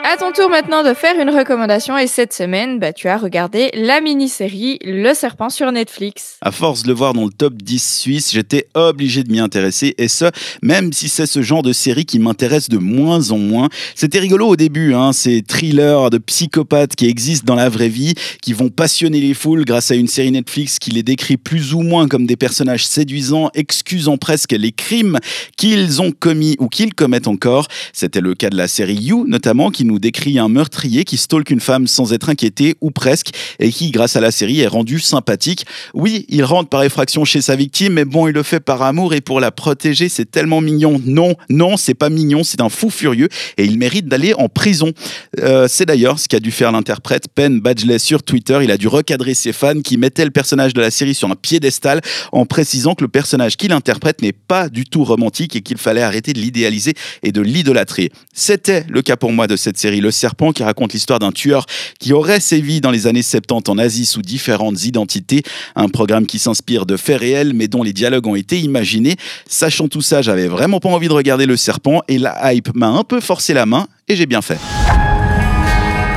À 0.04 0.18
ton 0.18 0.32
tour 0.32 0.50
maintenant 0.50 0.84
de 0.84 0.96
faire 0.96 1.14
une 1.22 1.30
recommandation 1.30 1.96
et 1.96 2.08
cette 2.08 2.34
semaine, 2.34 2.80
bah, 2.80 2.92
tu 2.92 3.08
as 3.08 3.18
regardé 3.18 3.70
la 3.76 4.02
mini-série 4.02 4.80
Le 4.84 5.14
Serpent 5.14 5.50
sur 5.50 5.72
Netflix. 5.72 6.38
À 6.42 6.52
force 6.52 6.82
de 6.82 6.88
le 6.88 6.96
voir 6.96 7.14
dans 7.14 7.26
le 7.26 7.32
top 7.32 7.54
10 7.62 8.00
suisse, 8.00 8.32
j'étais 8.32 8.68
obligé 8.74 9.24
de 9.24 9.32
m'y 9.32 9.40
intéresser, 9.40 9.94
et 10.00 10.08
ce, 10.08 10.26
même 10.64 10.92
si 10.92 11.08
c'est 11.08 11.28
ce 11.28 11.44
genre 11.44 11.62
de 11.62 11.72
série 11.72 12.06
qui 12.06 12.18
m'intéresse 12.18 12.68
de 12.68 12.80
moins 12.80 13.30
en 13.30 13.38
moins. 13.38 13.70
C'était 13.94 14.18
rigolo 14.18 14.48
au 14.48 14.56
début, 14.56 14.96
hein, 14.96 15.14
ces 15.14 15.44
thrillers 15.44 16.10
de 16.10 16.18
psychopathes 16.18 16.96
qui 16.96 17.06
existent 17.06 17.46
dans 17.46 17.56
la 17.56 17.70
vraie 17.70 17.88
vie, 17.88 18.16
qui 18.42 18.54
vont 18.54 18.70
passionner 18.70 19.22
les 19.22 19.36
foules 19.36 19.66
grâce 19.66 19.92
à 19.92 19.96
une 19.96 20.08
série 20.08 20.32
Netflix 20.32 20.80
qui 20.80 20.90
les 20.90 21.04
décrit 21.04 21.38
plus 21.38 21.76
ou 21.76 21.82
moins 21.82 22.08
comme 22.08 22.26
des 22.26 22.38
personnages 22.38 22.88
séduisants, 22.88 23.52
excusant 23.54 24.18
presque 24.18 24.54
les 24.54 24.72
crimes 24.72 25.20
qu'ils 25.58 26.02
ont 26.02 26.12
commis 26.12 26.56
ou 26.60 26.70
qu'ils 26.70 26.96
commettent 26.96 27.28
encore. 27.28 27.68
C'était 27.94 28.22
le 28.22 28.34
cas 28.34 28.50
de 28.50 28.58
la 28.58 28.68
série 28.68 28.96
You, 28.96 29.26
notamment, 29.28 29.70
qui 29.70 29.86
nous 29.86 29.91
décrit 30.00 30.40
un 30.40 30.50
meurtrier 30.50 31.04
qui 31.04 31.18
stalk 31.18 31.50
une 31.50 31.60
femme 31.60 31.88
sans 31.88 32.14
être 32.14 32.30
inquiété, 32.30 32.76
ou 32.82 32.92
presque, 32.92 33.30
et 33.60 33.72
qui, 33.72 33.92
grâce 33.92 34.16
à 34.16 34.22
la 34.22 34.32
série, 34.32 34.62
est 34.62 34.68
rendu 34.68 35.00
sympathique. 35.00 35.66
Oui, 35.94 36.26
il 36.30 36.44
rentre 36.44 36.70
par 36.70 36.84
effraction 36.84 37.26
chez 37.26 37.42
sa 37.42 37.56
victime, 37.56 37.94
mais 37.94 38.06
bon, 38.06 38.28
il 38.28 38.34
le 38.34 38.44
fait 38.44 38.60
par 38.60 38.82
amour 38.82 39.14
et 39.14 39.22
pour 39.22 39.40
la 39.40 39.52
protéger, 39.52 40.10
c'est 40.10 40.30
tellement 40.30 40.62
mignon. 40.62 41.02
Non, 41.06 41.36
non, 41.50 41.78
c'est 41.78 41.94
pas 41.94 42.10
mignon, 42.10 42.44
c'est 42.44 42.62
un 42.62 42.70
fou 42.70 42.90
furieux 42.90 43.30
et 43.58 43.66
il 43.66 43.78
mérite 43.78 44.08
d'aller 44.08 44.34
en 44.34 44.50
prison. 44.50 44.92
Euh, 45.40 45.68
c'est 45.68 45.86
d'ailleurs 45.86 46.20
ce 46.20 46.28
qu'a 46.28 46.40
dû 46.40 46.52
faire 46.52 46.72
l'interprète 46.72 47.28
Penn 47.34 47.60
Badgley 47.60 48.00
sur 48.00 48.24
Twitter. 48.24 48.60
Il 48.64 48.72
a 48.72 48.78
dû 48.78 48.88
recadrer 48.88 49.34
ses 49.34 49.54
fans 49.54 49.82
qui 49.82 49.98
mettaient 49.98 50.26
le 50.26 50.32
personnage 50.32 50.74
de 50.74 50.82
la 50.82 50.92
série 50.92 51.16
sur 51.16 51.30
un 51.30 51.36
piédestal 51.36 52.02
en 52.32 52.46
précisant 52.46 52.96
que 52.96 53.04
le 53.04 53.08
personnage 53.10 53.58
qu'il 53.58 53.72
interprète 53.72 54.22
n'est 54.22 54.34
pas 54.34 54.70
du 54.70 54.86
tout 54.86 55.04
romantique 55.04 55.56
et 55.56 55.62
qu'il 55.62 55.78
fallait 55.78 56.02
arrêter 56.02 56.34
de 56.34 56.40
l'idéaliser 56.40 56.94
et 57.24 57.32
de 57.32 57.42
l'idolâtrer. 57.42 58.12
C'était 58.34 58.86
le 58.90 59.02
cas 59.02 59.18
pour 59.18 59.32
moi 59.32 59.48
de 59.48 59.56
cette 59.56 59.78
série 59.82 60.00
Le 60.00 60.12
Serpent 60.12 60.52
qui 60.52 60.64
raconte 60.64 60.94
l'histoire 60.94 61.20
d'un 61.20 61.32
tueur 61.32 61.66
qui 62.00 62.14
aurait 62.14 62.40
sévi 62.40 62.82
dans 62.82 62.92
les 62.92 63.08
années 63.08 63.24
70 63.24 63.70
en 63.70 63.78
Asie 63.78 64.06
sous 64.06 64.22
différentes 64.22 64.86
identités. 64.86 65.42
Un 65.76 65.90
programme 65.90 66.28
qui 66.28 66.38
s'inspire 66.38 66.86
de 66.86 66.98
faits 66.98 67.20
réels 67.20 67.54
mais 67.54 67.68
dont 67.68 67.82
les 67.82 67.94
dialogues 67.94 68.28
ont 68.28 68.36
été 68.36 68.60
imaginés. 68.60 69.16
Sachant 69.48 69.88
tout 69.88 70.02
ça, 70.02 70.22
j'avais 70.22 70.48
vraiment 70.48 70.80
pas 70.80 70.90
envie 70.90 71.08
de 71.08 71.14
regarder 71.14 71.46
Le 71.46 71.58
Serpent 71.58 72.02
et 72.08 72.20
la 72.20 72.54
hype 72.54 72.76
m'a 72.76 72.90
un 72.90 73.04
peu 73.04 73.20
forcé 73.20 73.54
la 73.54 73.66
main 73.66 73.88
et 74.08 74.16
j'ai 74.16 74.28
bien 74.28 74.42
fait. 74.42 74.60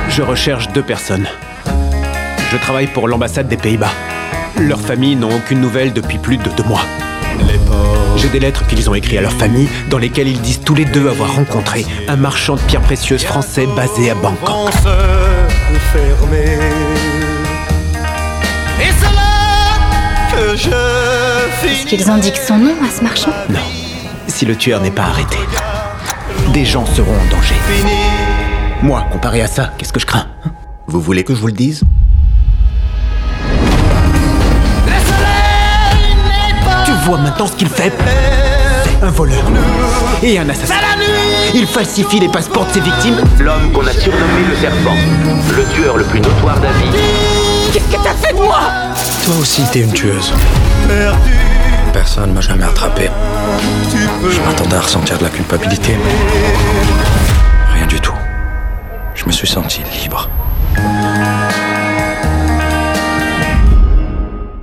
Je 0.09 0.21
recherche 0.21 0.71
deux 0.71 0.83
personnes. 0.83 1.25
Je 2.51 2.57
travaille 2.57 2.87
pour 2.87 3.07
l'ambassade 3.07 3.47
des 3.47 3.57
Pays-Bas. 3.57 3.91
Leurs 4.59 4.79
familles 4.79 5.15
n'ont 5.15 5.35
aucune 5.35 5.59
nouvelle 5.59 5.91
depuis 5.91 6.19
plus 6.19 6.37
de 6.37 6.49
deux 6.55 6.63
mois. 6.63 6.85
J'ai 8.17 8.29
des 8.29 8.39
lettres 8.39 8.65
qu'ils 8.67 8.89
ont 8.89 8.95
écrites 8.95 9.19
à 9.19 9.21
leur 9.21 9.33
famille 9.33 9.67
dans 9.89 9.97
lesquelles 9.97 10.27
ils 10.27 10.41
disent 10.41 10.61
tous 10.61 10.75
les 10.75 10.85
deux 10.85 11.09
avoir 11.09 11.35
rencontré 11.35 11.85
un 12.07 12.15
marchand 12.15 12.55
de 12.55 12.61
pierres 12.61 12.81
précieuses 12.81 13.23
français 13.23 13.67
basé 13.75 14.09
à 14.09 14.15
Bangkok. 14.15 14.49
Est-ce 21.63 21.85
qu'ils 21.85 22.09
indiquent 22.09 22.37
son 22.37 22.57
nom 22.57 22.75
à 22.83 22.89
ce 22.89 23.03
marchand? 23.03 23.31
Non. 23.49 23.59
Si 24.27 24.45
le 24.45 24.55
tueur 24.55 24.81
n'est 24.81 24.91
pas 24.91 25.03
arrêté, 25.03 25.37
des 26.53 26.65
gens 26.65 26.85
seront 26.85 27.13
en 27.13 27.25
danger. 27.29 27.55
Moi, 28.81 29.05
comparé 29.11 29.41
à 29.41 29.47
ça, 29.47 29.71
qu'est-ce 29.77 29.93
que 29.93 29.99
je 29.99 30.05
crains? 30.05 30.27
Vous 30.87 31.01
voulez 31.01 31.23
que 31.23 31.33
je 31.33 31.39
vous 31.39 31.47
le 31.47 31.53
dise? 31.53 31.83
Tu 37.05 37.11
vois 37.11 37.19
maintenant 37.19 37.45
ce 37.45 37.51
qu'il 37.51 37.69
fait 37.69 37.93
Un 39.03 39.11
voleur 39.11 39.43
et 40.23 40.39
un 40.39 40.49
assassin. 40.49 40.73
Il 41.53 41.67
falsifie 41.67 42.19
les 42.19 42.29
passeports 42.29 42.65
de 42.65 42.71
ses 42.71 42.79
victimes. 42.79 43.17
L'homme 43.39 43.71
qu'on 43.71 43.85
a 43.85 43.91
surnommé 43.91 44.41
le 44.49 44.55
serpent, 44.55 44.95
le 45.55 45.65
tueur 45.75 45.97
le 45.97 46.03
plus 46.03 46.19
notoire 46.19 46.59
d'Asie. 46.59 46.89
Qu'est-ce 47.71 47.95
que 47.95 48.03
t'as 48.03 48.15
fait 48.15 48.33
de 48.33 48.39
moi? 48.41 48.57
Toi 49.23 49.35
aussi, 49.39 49.61
t'es 49.71 49.81
une 49.81 49.93
tueuse. 49.93 50.33
Personne 51.93 52.33
m'a 52.33 52.41
jamais 52.41 52.63
attrapé. 52.63 53.11
Je 54.27 54.41
m'attendais 54.41 54.77
à 54.77 54.81
ressentir 54.81 55.19
de 55.19 55.25
la 55.25 55.29
culpabilité, 55.29 55.95
mais 56.03 57.75
rien 57.77 57.85
du 57.85 57.99
tout. 58.01 58.15
Je 59.13 59.25
me 59.27 59.31
suis 59.31 59.47
senti 59.47 59.83
libre. 60.01 60.27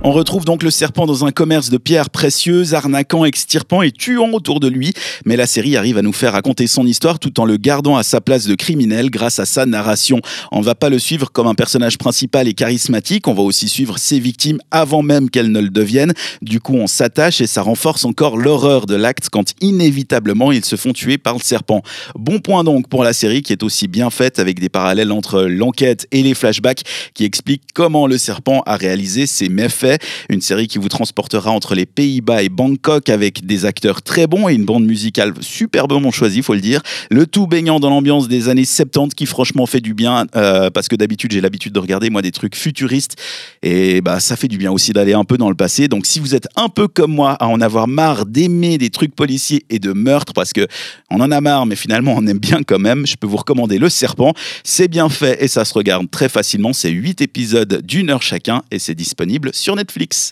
On 0.05 0.11
retrouve 0.11 0.43
donc 0.43 0.63
le 0.63 0.69
serpent 0.69 1.05
dans 1.05 1.23
un 1.23 1.31
commerce 1.31 1.69
de 1.69 1.77
pierres 1.77 2.09
précieuses, 2.09 2.73
arnaquant, 2.73 3.23
extirpant 3.23 3.83
et 3.83 3.91
tuant 3.93 4.31
autour 4.33 4.59
de 4.59 4.67
lui. 4.67 4.91
Mais 5.23 5.37
la 5.37 5.47
série 5.47 5.77
arrive 5.77 5.97
à 5.97 6.01
nous 6.01 6.11
faire 6.11 6.33
raconter 6.33 6.67
son 6.67 6.85
histoire 6.85 7.19
tout 7.19 7.39
en 7.39 7.45
le 7.45 7.55
gardant 7.55 7.95
à 7.95 8.03
sa 8.03 8.19
place 8.19 8.45
de 8.45 8.53
criminel 8.55 9.09
grâce 9.09 9.39
à 9.39 9.45
sa 9.45 9.65
narration. 9.65 10.19
On 10.51 10.59
va 10.59 10.75
pas 10.75 10.89
le 10.89 10.99
suivre 10.99 11.31
comme 11.31 11.47
un 11.47 11.55
personnage 11.55 11.97
principal 11.97 12.49
et 12.49 12.53
charismatique, 12.53 13.29
on 13.29 13.33
va 13.33 13.43
aussi 13.43 13.69
suivre 13.69 13.97
ses 13.97 14.19
victimes 14.19 14.59
avant 14.71 15.03
même 15.03 15.29
qu'elles 15.29 15.53
ne 15.53 15.61
le 15.61 15.69
deviennent. 15.69 16.11
Du 16.41 16.59
coup, 16.59 16.75
on 16.75 16.87
s'attache 16.87 17.39
et 17.39 17.47
ça 17.47 17.61
renforce 17.61 18.03
encore 18.03 18.35
l'horreur 18.35 18.87
de 18.87 18.95
l'acte 18.95 19.29
quand 19.31 19.53
inévitablement 19.61 20.51
ils 20.51 20.65
se 20.65 20.75
font 20.75 20.91
tuer 20.91 21.17
par 21.17 21.35
le 21.35 21.41
serpent. 21.41 21.81
Bon 22.15 22.39
point 22.39 22.65
donc 22.65 22.89
pour 22.89 23.05
la 23.05 23.13
série 23.13 23.41
qui 23.41 23.53
est 23.53 23.63
aussi 23.63 23.87
bien 23.87 24.09
faite 24.09 24.37
avec 24.37 24.59
des 24.59 24.67
parallèles 24.67 25.13
entre 25.13 25.43
l'enquête 25.43 26.07
et 26.11 26.23
les 26.23 26.33
flashbacks 26.33 26.83
qui 27.13 27.23
expliquent 27.23 27.63
comment 27.73 28.05
le 28.05 28.17
serpent 28.17 28.63
a 28.65 28.75
réalisé 28.75 29.27
ses 29.27 29.47
méfaits 29.47 29.92
une 30.29 30.41
série 30.41 30.67
qui 30.67 30.77
vous 30.77 30.89
transportera 30.89 31.51
entre 31.51 31.75
les 31.75 31.85
Pays-Bas 31.85 32.43
et 32.43 32.49
Bangkok 32.49 33.09
avec 33.09 33.45
des 33.45 33.65
acteurs 33.65 34.01
très 34.01 34.27
bons 34.27 34.49
et 34.49 34.53
une 34.53 34.65
bande 34.65 34.85
musicale 34.85 35.33
superbement 35.41 36.11
choisie, 36.11 36.41
faut 36.41 36.53
le 36.53 36.61
dire. 36.61 36.81
Le 37.09 37.25
tout 37.25 37.47
baignant 37.47 37.79
dans 37.79 37.89
l'ambiance 37.89 38.27
des 38.27 38.49
années 38.49 38.65
70 38.65 39.15
qui 39.15 39.25
franchement 39.25 39.65
fait 39.65 39.81
du 39.81 39.93
bien 39.93 40.25
euh, 40.35 40.69
parce 40.69 40.87
que 40.87 40.95
d'habitude 40.95 41.31
j'ai 41.31 41.41
l'habitude 41.41 41.73
de 41.73 41.79
regarder 41.79 42.09
moi 42.09 42.21
des 42.21 42.31
trucs 42.31 42.55
futuristes 42.55 43.15
et 43.61 44.01
bah 44.01 44.19
ça 44.19 44.35
fait 44.35 44.47
du 44.47 44.57
bien 44.57 44.71
aussi 44.71 44.93
d'aller 44.93 45.13
un 45.13 45.23
peu 45.23 45.37
dans 45.37 45.49
le 45.49 45.55
passé. 45.55 45.87
Donc 45.87 46.05
si 46.05 46.19
vous 46.19 46.35
êtes 46.35 46.47
un 46.55 46.69
peu 46.69 46.87
comme 46.87 47.11
moi 47.13 47.33
à 47.33 47.47
en 47.47 47.61
avoir 47.61 47.87
marre 47.87 48.25
d'aimer 48.25 48.77
des 48.77 48.89
trucs 48.89 49.15
policiers 49.15 49.65
et 49.69 49.79
de 49.79 49.93
meurtres 49.93 50.33
parce 50.33 50.53
que 50.53 50.67
on 51.09 51.21
en 51.21 51.31
a 51.31 51.41
marre 51.41 51.65
mais 51.65 51.75
finalement 51.75 52.15
on 52.17 52.25
aime 52.27 52.39
bien 52.39 52.63
quand 52.63 52.79
même, 52.79 53.05
je 53.05 53.15
peux 53.15 53.27
vous 53.27 53.37
recommander 53.37 53.77
Le 53.77 53.89
Serpent. 53.89 54.33
C'est 54.63 54.87
bien 54.87 55.09
fait 55.09 55.43
et 55.43 55.47
ça 55.47 55.65
se 55.65 55.73
regarde 55.73 56.09
très 56.09 56.29
facilement. 56.29 56.73
C'est 56.73 56.89
8 56.89 57.21
épisodes 57.21 57.81
d'une 57.83 58.09
heure 58.09 58.21
chacun 58.21 58.61
et 58.71 58.79
c'est 58.79 58.95
disponible 58.95 59.51
sur 59.53 59.75
Netflix. 59.75 59.82
Netflix. 59.83 60.29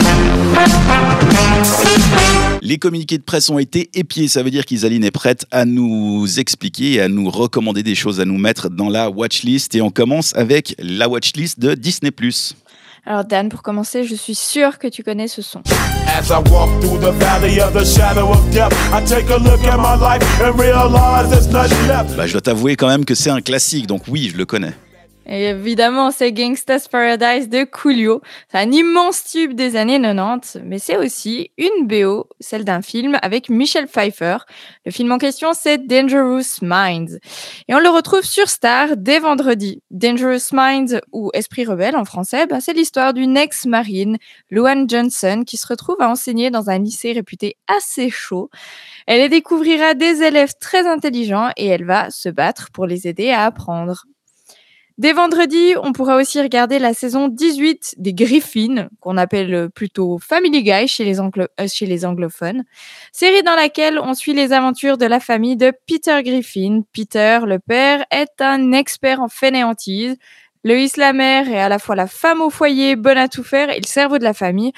Les 2.62 2.78
communiqués 2.78 3.18
de 3.18 3.22
presse 3.22 3.50
ont 3.50 3.58
été 3.58 3.90
épiés, 3.92 4.28
ça 4.28 4.42
veut 4.42 4.50
dire 4.50 4.64
qu'Isaline 4.64 5.04
est 5.04 5.10
prête 5.10 5.44
à 5.50 5.66
nous 5.66 6.26
expliquer 6.38 6.92
et 6.92 7.00
à 7.02 7.08
nous 7.08 7.28
recommander 7.28 7.82
des 7.82 7.94
choses 7.94 8.18
à 8.18 8.24
nous 8.24 8.38
mettre 8.38 8.70
dans 8.70 8.88
la 8.88 9.10
watchlist. 9.10 9.74
Et 9.74 9.82
on 9.82 9.90
commence 9.90 10.34
avec 10.36 10.74
la 10.78 11.06
watchlist 11.08 11.60
de 11.60 11.74
Disney⁇ 11.74 12.10
alors 13.04 13.24
Dan, 13.24 13.48
pour 13.48 13.62
commencer, 13.62 14.04
je 14.04 14.14
suis 14.14 14.36
sûre 14.36 14.78
que 14.78 14.86
tu 14.86 15.02
connais 15.02 15.26
ce 15.26 15.42
son. 15.42 15.60
Bah, 22.16 22.28
je 22.28 22.32
dois 22.32 22.40
t'avouer 22.40 22.76
quand 22.76 22.86
même 22.86 23.04
que 23.04 23.16
c'est 23.16 23.30
un 23.30 23.40
classique, 23.40 23.88
donc 23.88 24.02
oui, 24.06 24.30
je 24.32 24.38
le 24.38 24.46
connais. 24.46 24.72
Et 25.26 25.44
évidemment, 25.44 26.10
c'est 26.10 26.32
Gangsta's 26.32 26.88
Paradise 26.88 27.48
de 27.48 27.64
Coolio. 27.64 28.20
C'est 28.50 28.58
un 28.58 28.70
immense 28.72 29.24
tube 29.24 29.54
des 29.54 29.76
années 29.76 30.00
90, 30.00 30.58
mais 30.64 30.78
c'est 30.78 30.96
aussi 30.96 31.52
une 31.56 31.86
BO, 31.86 32.28
celle 32.40 32.64
d'un 32.64 32.82
film 32.82 33.18
avec 33.22 33.48
Michel 33.48 33.86
Pfeiffer. 33.86 34.38
Le 34.84 34.90
film 34.90 35.12
en 35.12 35.18
question, 35.18 35.52
c'est 35.54 35.86
Dangerous 35.86 36.60
Minds. 36.62 37.18
Et 37.68 37.74
on 37.74 37.78
le 37.78 37.88
retrouve 37.88 38.24
sur 38.24 38.48
Star 38.48 38.96
dès 38.96 39.20
vendredi. 39.20 39.80
Dangerous 39.90 40.52
Minds, 40.52 41.00
ou 41.12 41.30
Esprit 41.34 41.64
rebelle 41.64 41.96
en 41.96 42.04
français, 42.04 42.46
bah, 42.46 42.60
c'est 42.60 42.72
l'histoire 42.72 43.14
d'une 43.14 43.36
ex-marine, 43.36 44.18
Luan 44.50 44.90
Johnson, 44.90 45.44
qui 45.46 45.56
se 45.56 45.68
retrouve 45.68 46.00
à 46.00 46.08
enseigner 46.08 46.50
dans 46.50 46.68
un 46.68 46.78
lycée 46.78 47.12
réputé 47.12 47.56
assez 47.68 48.10
chaud. 48.10 48.50
Elle 49.06 49.24
y 49.24 49.28
découvrira 49.28 49.94
des 49.94 50.22
élèves 50.22 50.54
très 50.60 50.86
intelligents 50.86 51.50
et 51.56 51.66
elle 51.66 51.84
va 51.84 52.10
se 52.10 52.28
battre 52.28 52.70
pour 52.72 52.86
les 52.86 53.06
aider 53.06 53.30
à 53.30 53.44
apprendre. 53.44 54.04
Dès 54.98 55.14
vendredi, 55.14 55.74
on 55.82 55.92
pourra 55.92 56.16
aussi 56.16 56.40
regarder 56.40 56.78
la 56.78 56.92
saison 56.92 57.28
18 57.28 57.94
des 57.96 58.12
Griffins, 58.12 58.88
qu'on 59.00 59.16
appelle 59.16 59.70
plutôt 59.70 60.18
Family 60.18 60.62
Guy 60.62 60.86
chez 60.86 61.04
les, 61.04 61.18
euh, 61.18 61.66
chez 61.66 61.86
les 61.86 62.04
anglophones. 62.04 62.64
Série 63.10 63.42
dans 63.42 63.54
laquelle 63.54 63.98
on 63.98 64.12
suit 64.12 64.34
les 64.34 64.52
aventures 64.52 64.98
de 64.98 65.06
la 65.06 65.18
famille 65.18 65.56
de 65.56 65.72
Peter 65.86 66.22
Griffin. 66.22 66.82
Peter, 66.92 67.40
le 67.46 67.58
père, 67.58 68.04
est 68.10 68.40
un 68.40 68.72
expert 68.72 69.20
en 69.20 69.28
fainéantise. 69.28 70.16
Lois, 70.62 70.86
la 70.98 71.12
mère, 71.12 71.48
est 71.48 71.58
à 71.58 71.68
la 71.70 71.78
fois 71.78 71.96
la 71.96 72.06
femme 72.06 72.42
au 72.42 72.50
foyer, 72.50 72.94
bonne 72.94 73.18
à 73.18 73.28
tout 73.28 73.44
faire, 73.44 73.70
et 73.70 73.80
le 73.80 73.86
cerveau 73.86 74.18
de 74.18 74.24
la 74.24 74.34
famille. 74.34 74.72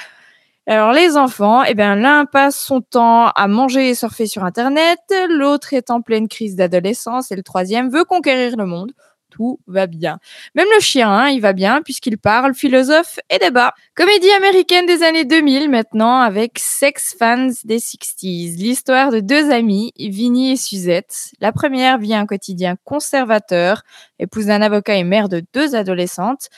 Alors 0.67 0.93
les 0.93 1.19
enfants, 1.19 1.63
eh 1.65 1.75
bien 1.75 1.95
l'un 1.95 2.25
passe 2.25 2.59
son 2.59 2.81
temps 2.81 3.27
à 3.29 3.49
manger 3.49 3.91
et 3.91 3.95
surfer 3.95 4.25
sur 4.25 4.45
Internet, 4.45 5.01
l'autre 5.29 5.75
est 5.75 5.91
en 5.91 6.01
pleine 6.01 6.27
crise 6.27 6.57
d'adolescence 6.57 7.31
et 7.31 7.37
le 7.37 7.43
troisième 7.43 7.91
veut 7.91 8.05
conquérir 8.05 8.57
le 8.57 8.65
monde 8.65 8.93
tout 9.35 9.59
va 9.67 9.87
bien. 9.87 10.19
Même 10.55 10.69
le 10.75 10.81
chien, 10.81 11.11
hein, 11.11 11.29
il 11.29 11.41
va 11.41 11.53
bien 11.53 11.83
puisqu'il 11.83 12.19
parle, 12.19 12.55
philosophe 12.55 13.19
et 13.31 13.39
débat. 13.39 13.75
Comédie 13.97 14.31
américaine 14.31 14.87
des 14.87 15.03
années 15.03 15.25
2000 15.25 15.69
maintenant 15.69 16.21
avec 16.21 16.59
Sex 16.59 17.17
Fans 17.19 17.51
des 17.65 17.79
60s. 17.79 18.57
L'histoire 18.57 19.11
de 19.11 19.19
deux 19.19 19.51
amies, 19.51 19.93
Vinnie 19.99 20.53
et 20.53 20.57
Suzette. 20.57 21.33
La 21.41 21.51
première 21.51 21.99
vit 21.99 22.15
un 22.15 22.27
quotidien 22.27 22.77
conservateur, 22.85 23.83
épouse 24.21 24.47
d'un 24.47 24.63
avocat 24.63 24.95
et 24.95 25.05
mère 25.05 25.29
de 25.29 25.43
deux 25.53 25.75
adolescentes. 25.75 26.49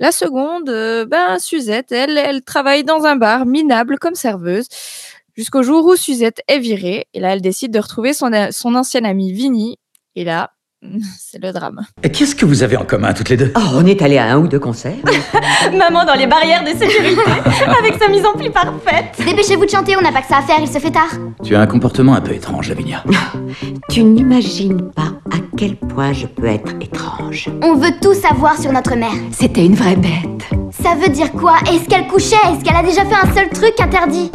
La 0.00 0.10
seconde, 0.10 0.68
euh, 0.70 1.06
ben 1.06 1.38
Suzette, 1.38 1.92
elle, 1.92 2.18
elle 2.18 2.42
travaille 2.42 2.82
dans 2.82 3.04
un 3.04 3.14
bar 3.14 3.46
minable 3.46 4.00
comme 4.00 4.16
serveuse. 4.16 4.66
Jusqu'au 5.36 5.62
jour 5.62 5.86
où 5.86 5.94
Suzette 5.94 6.42
est 6.48 6.58
virée, 6.58 7.06
et 7.14 7.20
là 7.20 7.32
elle 7.32 7.42
décide 7.42 7.72
de 7.72 7.78
retrouver 7.78 8.12
son, 8.12 8.30
son 8.50 8.74
ancienne 8.74 9.06
amie 9.06 9.32
Vinnie, 9.32 9.78
et 10.16 10.24
là, 10.24 10.53
c'est 11.18 11.42
le 11.42 11.52
drame. 11.52 11.80
Et 12.02 12.10
qu'est-ce 12.10 12.34
que 12.34 12.46
vous 12.46 12.62
avez 12.62 12.76
en 12.76 12.84
commun 12.84 13.12
toutes 13.12 13.28
les 13.28 13.36
deux? 13.36 13.52
Oh, 13.56 13.60
on 13.74 13.86
est 13.86 14.00
allé 14.02 14.18
à 14.18 14.32
un 14.34 14.38
ou 14.38 14.48
deux 14.48 14.58
concerts. 14.58 14.94
Maman 15.72 16.04
dans 16.04 16.14
les 16.14 16.26
barrières 16.26 16.62
de 16.62 16.70
sécurité, 16.78 17.20
avec 17.78 17.94
sa 18.00 18.08
mise 18.08 18.24
en 18.24 18.32
pli 18.32 18.50
parfaite. 18.50 19.14
Dépêchez-vous 19.24 19.64
de 19.64 19.70
chanter, 19.70 19.96
on 19.96 20.02
n'a 20.02 20.12
pas 20.12 20.22
que 20.22 20.28
ça 20.28 20.38
à 20.38 20.42
faire, 20.42 20.58
il 20.60 20.68
se 20.68 20.78
fait 20.78 20.90
tard. 20.90 21.10
Tu 21.42 21.54
as 21.54 21.60
un 21.60 21.66
comportement 21.66 22.14
un 22.14 22.20
peu 22.20 22.32
étrange, 22.32 22.68
Lavinia. 22.68 23.02
tu 23.90 24.02
n'imagines 24.04 24.90
pas 24.90 25.12
à 25.32 25.38
quel 25.56 25.76
point 25.76 26.12
je 26.12 26.26
peux 26.26 26.46
être 26.46 26.72
étrange. 26.80 27.48
On 27.62 27.74
veut 27.74 27.92
tout 28.00 28.14
savoir 28.14 28.58
sur 28.60 28.72
notre 28.72 28.94
mère. 28.96 29.12
C'était 29.32 29.64
une 29.64 29.74
vraie 29.74 29.96
bête. 29.96 30.44
Ça 30.82 30.94
veut 30.94 31.08
dire 31.08 31.32
quoi? 31.32 31.56
Est-ce 31.72 31.88
qu'elle 31.88 32.06
couchait? 32.06 32.36
Est-ce 32.52 32.64
qu'elle 32.64 32.76
a 32.76 32.82
déjà 32.82 33.04
fait 33.04 33.14
un 33.14 33.34
seul 33.34 33.48
truc 33.50 33.74
interdit? 33.80 34.30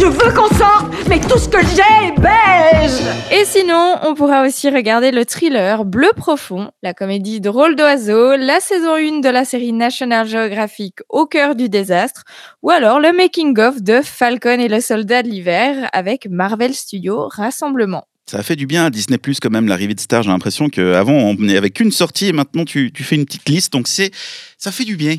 Je 0.00 0.06
veux 0.06 0.32
qu'on 0.32 0.48
sorte, 0.56 0.86
mais 1.10 1.20
tout 1.20 1.38
ce 1.38 1.46
que 1.46 1.58
j'ai 1.60 2.06
est 2.06 2.18
beige 2.18 3.38
Et 3.38 3.44
sinon, 3.44 3.96
on 4.02 4.14
pourra 4.14 4.46
aussi 4.46 4.70
regarder 4.70 5.10
le 5.10 5.26
thriller 5.26 5.84
Bleu 5.84 6.08
Profond, 6.16 6.70
la 6.82 6.94
comédie 6.94 7.42
Drôle 7.42 7.76
d'oiseau, 7.76 8.34
la 8.36 8.60
saison 8.60 8.94
1 8.94 9.20
de 9.20 9.28
la 9.28 9.44
série 9.44 9.74
National 9.74 10.26
Geographic 10.26 11.00
Au 11.10 11.26
cœur 11.26 11.54
du 11.54 11.68
désastre, 11.68 12.24
ou 12.62 12.70
alors 12.70 12.98
le 12.98 13.12
making-of 13.12 13.82
de 13.82 14.00
Falcon 14.02 14.58
et 14.58 14.68
le 14.68 14.80
soldat 14.80 15.22
de 15.22 15.28
l'hiver 15.28 15.90
avec 15.92 16.26
Marvel 16.30 16.72
Studios 16.72 17.28
Rassemblement. 17.28 18.06
Ça 18.24 18.38
a 18.38 18.42
fait 18.42 18.56
du 18.56 18.66
bien 18.66 18.86
à 18.86 18.90
Disney 18.90 19.18
Plus 19.18 19.38
quand 19.38 19.50
même 19.50 19.68
l'arrivée 19.68 19.94
de 19.94 20.00
Star. 20.00 20.22
J'ai 20.22 20.30
l'impression 20.30 20.70
qu'avant 20.70 21.12
on 21.12 21.34
venait 21.34 21.58
avec 21.58 21.78
une 21.78 21.92
sortie 21.92 22.28
et 22.28 22.32
maintenant 22.32 22.64
tu, 22.64 22.90
tu 22.90 23.04
fais 23.04 23.16
une 23.16 23.26
petite 23.26 23.48
liste. 23.50 23.72
Donc 23.72 23.86
c'est 23.86 24.12
ça 24.56 24.72
fait 24.72 24.84
du 24.84 24.96
bien. 24.96 25.16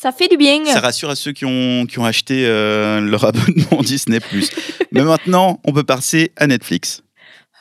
Ça 0.00 0.12
fait 0.12 0.28
du 0.28 0.38
bien. 0.38 0.64
Ça 0.64 0.80
rassure 0.80 1.10
à 1.10 1.14
ceux 1.14 1.32
qui 1.32 1.44
ont, 1.44 1.84
qui 1.84 1.98
ont 1.98 2.06
acheté 2.06 2.46
euh, 2.46 3.00
leur 3.02 3.22
abonnement 3.22 3.82
Disney+. 3.82 4.18
Mais 4.92 5.02
maintenant, 5.02 5.60
on 5.66 5.72
peut 5.72 5.82
passer 5.82 6.32
à 6.36 6.46
Netflix. 6.46 7.02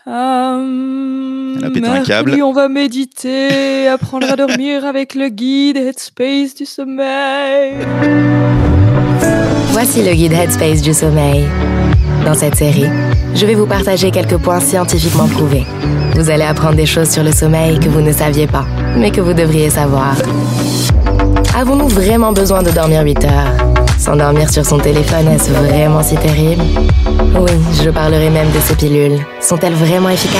Um, 0.07 1.55
Elle 1.57 1.65
a 1.65 1.69
pété 1.69 1.87
un 1.87 2.01
câble. 2.01 2.41
on 2.41 2.53
va 2.53 2.69
méditer, 2.69 3.87
apprendre 3.93 4.31
à 4.31 4.37
dormir 4.37 4.85
avec 4.85 5.15
le 5.15 5.27
guide 5.27 5.75
Headspace 5.75 6.55
du 6.55 6.65
sommeil. 6.65 7.73
Voici 9.71 10.01
le 10.01 10.13
guide 10.13 10.31
Headspace 10.31 10.81
du 10.81 10.93
sommeil. 10.93 11.43
Dans 12.25 12.35
cette 12.35 12.55
série, 12.55 12.89
je 13.35 13.45
vais 13.45 13.55
vous 13.55 13.67
partager 13.67 14.11
quelques 14.11 14.37
points 14.37 14.61
scientifiquement 14.61 15.27
prouvés. 15.27 15.65
Vous 16.15 16.29
allez 16.29 16.45
apprendre 16.45 16.77
des 16.77 16.85
choses 16.85 17.09
sur 17.09 17.23
le 17.23 17.33
sommeil 17.33 17.79
que 17.79 17.89
vous 17.89 18.01
ne 18.01 18.13
saviez 18.13 18.47
pas, 18.47 18.65
mais 18.95 19.11
que 19.11 19.19
vous 19.19 19.33
devriez 19.33 19.69
savoir. 19.69 20.15
Avons-nous 21.55 21.87
vraiment 21.89 22.31
besoin 22.31 22.63
de 22.63 22.71
dormir 22.71 23.01
8 23.03 23.25
heures 23.25 23.57
S'endormir 23.97 24.49
sur 24.49 24.65
son 24.65 24.77
téléphone, 24.77 25.27
est-ce 25.27 25.51
vraiment 25.51 26.01
si 26.03 26.15
terrible 26.15 26.63
Oui, 27.35 27.51
je 27.83 27.89
parlerai 27.89 28.29
même 28.29 28.49
de 28.51 28.59
ces 28.59 28.75
pilules. 28.75 29.19
Sont-elles 29.41 29.73
vraiment 29.73 30.09
efficaces 30.09 30.39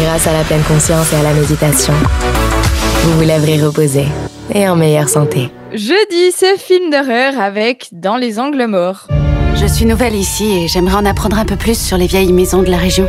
Grâce 0.00 0.26
à 0.26 0.32
la 0.32 0.44
pleine 0.44 0.62
conscience 0.62 1.12
et 1.12 1.16
à 1.16 1.22
la 1.22 1.32
méditation, 1.34 1.92
vous 3.02 3.12
vous 3.14 3.20
lèverez 3.22 3.62
reposé 3.62 4.06
et 4.52 4.68
en 4.68 4.76
meilleure 4.76 5.08
santé. 5.08 5.50
Jeudi, 5.72 6.32
ce 6.36 6.56
film 6.58 6.90
d'horreur 6.90 7.38
avec 7.40 7.88
Dans 7.92 8.16
les 8.16 8.38
angles 8.38 8.66
morts. 8.66 9.08
Je 9.56 9.66
suis 9.66 9.84
nouvelle 9.84 10.14
ici 10.14 10.64
et 10.64 10.68
j'aimerais 10.68 10.96
en 10.96 11.06
apprendre 11.06 11.38
un 11.38 11.44
peu 11.44 11.56
plus 11.56 11.78
sur 11.78 11.96
les 11.96 12.06
vieilles 12.06 12.32
maisons 12.32 12.62
de 12.62 12.70
la 12.70 12.76
région. 12.76 13.06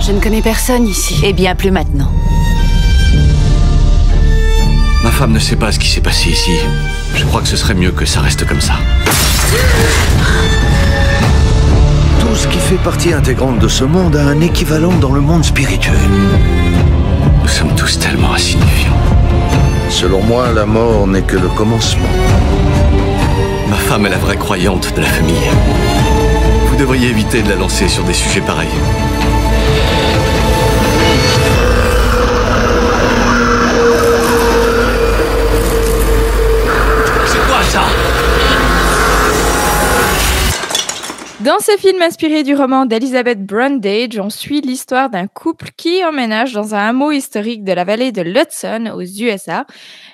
Je 0.00 0.12
ne 0.12 0.20
connais 0.20 0.42
personne 0.42 0.86
ici. 0.86 1.20
Eh 1.24 1.32
bien, 1.32 1.54
plus 1.54 1.70
maintenant. 1.70 2.10
Ma 5.02 5.10
femme 5.10 5.32
ne 5.32 5.38
sait 5.38 5.56
pas 5.56 5.70
ce 5.72 5.78
qui 5.78 5.88
s'est 5.88 6.00
passé 6.00 6.30
ici. 6.30 6.52
Je 7.14 7.24
crois 7.24 7.40
que 7.40 7.48
ce 7.48 7.56
serait 7.56 7.74
mieux 7.74 7.92
que 7.92 8.04
ça 8.04 8.20
reste 8.20 8.44
comme 8.46 8.60
ça. 8.60 8.74
Tout 12.20 12.34
ce 12.34 12.48
qui 12.48 12.58
fait 12.58 12.76
partie 12.76 13.12
intégrante 13.12 13.58
de 13.58 13.68
ce 13.68 13.84
monde 13.84 14.16
a 14.16 14.22
un 14.22 14.40
équivalent 14.40 14.92
dans 14.92 15.12
le 15.12 15.20
monde 15.20 15.44
spirituel. 15.44 15.98
Nous 17.42 17.48
sommes 17.48 17.74
tous 17.74 17.98
tellement 17.98 18.34
insignifiants. 18.34 18.96
Selon 19.88 20.22
moi, 20.22 20.52
la 20.52 20.66
mort 20.66 21.06
n'est 21.06 21.22
que 21.22 21.36
le 21.36 21.48
commencement. 21.48 22.08
Ma 23.68 23.76
femme 23.76 24.06
est 24.06 24.10
la 24.10 24.18
vraie 24.18 24.36
croyante 24.36 24.94
de 24.94 25.00
la 25.00 25.06
famille. 25.06 25.50
Vous 26.66 26.76
devriez 26.76 27.08
éviter 27.08 27.42
de 27.42 27.48
la 27.48 27.56
lancer 27.56 27.88
sur 27.88 28.04
des 28.04 28.12
sujets 28.12 28.40
pareils. 28.40 28.68
Dans 41.44 41.60
ce 41.60 41.70
film 41.78 42.02
inspiré 42.02 42.42
du 42.42 42.56
roman 42.56 42.84
d'Elizabeth 42.84 43.46
Brundage, 43.46 44.18
on 44.18 44.28
suit 44.28 44.60
l'histoire 44.60 45.08
d'un 45.08 45.28
couple 45.28 45.68
qui 45.76 46.04
emménage 46.04 46.52
dans 46.52 46.74
un 46.74 46.88
hameau 46.88 47.12
historique 47.12 47.62
de 47.62 47.72
la 47.72 47.84
vallée 47.84 48.10
de 48.10 48.22
l'Hudson 48.22 48.92
aux 48.92 49.02
USA 49.02 49.64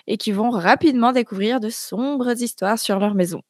et 0.06 0.18
qui 0.18 0.32
vont 0.32 0.50
rapidement 0.50 1.12
découvrir 1.12 1.60
de 1.60 1.70
sombres 1.70 2.42
histoires 2.42 2.78
sur 2.78 2.98
leur 2.98 3.14
maison. 3.14 3.40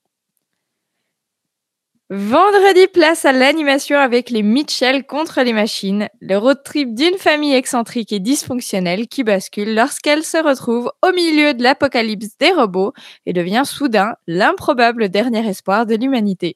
Vendredi, 2.11 2.87
place 2.87 3.25
à 3.25 3.33
l'animation 3.33 3.99
avec 3.99 4.31
les 4.31 4.44
Mitchell 4.44 5.05
contre 5.05 5.42
les 5.42 5.53
machines, 5.53 6.09
le 6.20 6.37
road 6.37 6.62
trip 6.64 6.94
d'une 6.94 7.18
famille 7.18 7.55
excentrique 7.55 8.12
et 8.12 8.20
dysfonctionnelle 8.20 9.09
qui 9.09 9.25
bascule 9.25 9.75
lorsqu'elle 9.75 10.22
se 10.22 10.37
retrouve 10.37 10.92
au 11.03 11.12
milieu 11.12 11.55
de 11.55 11.62
l'apocalypse 11.64 12.38
des 12.38 12.53
robots 12.53 12.92
et 13.27 13.33
devient 13.33 13.62
soudain 13.64 14.14
l'improbable 14.29 15.09
dernier 15.09 15.44
espoir 15.49 15.87
de 15.87 15.96
l'humanité. 15.96 16.55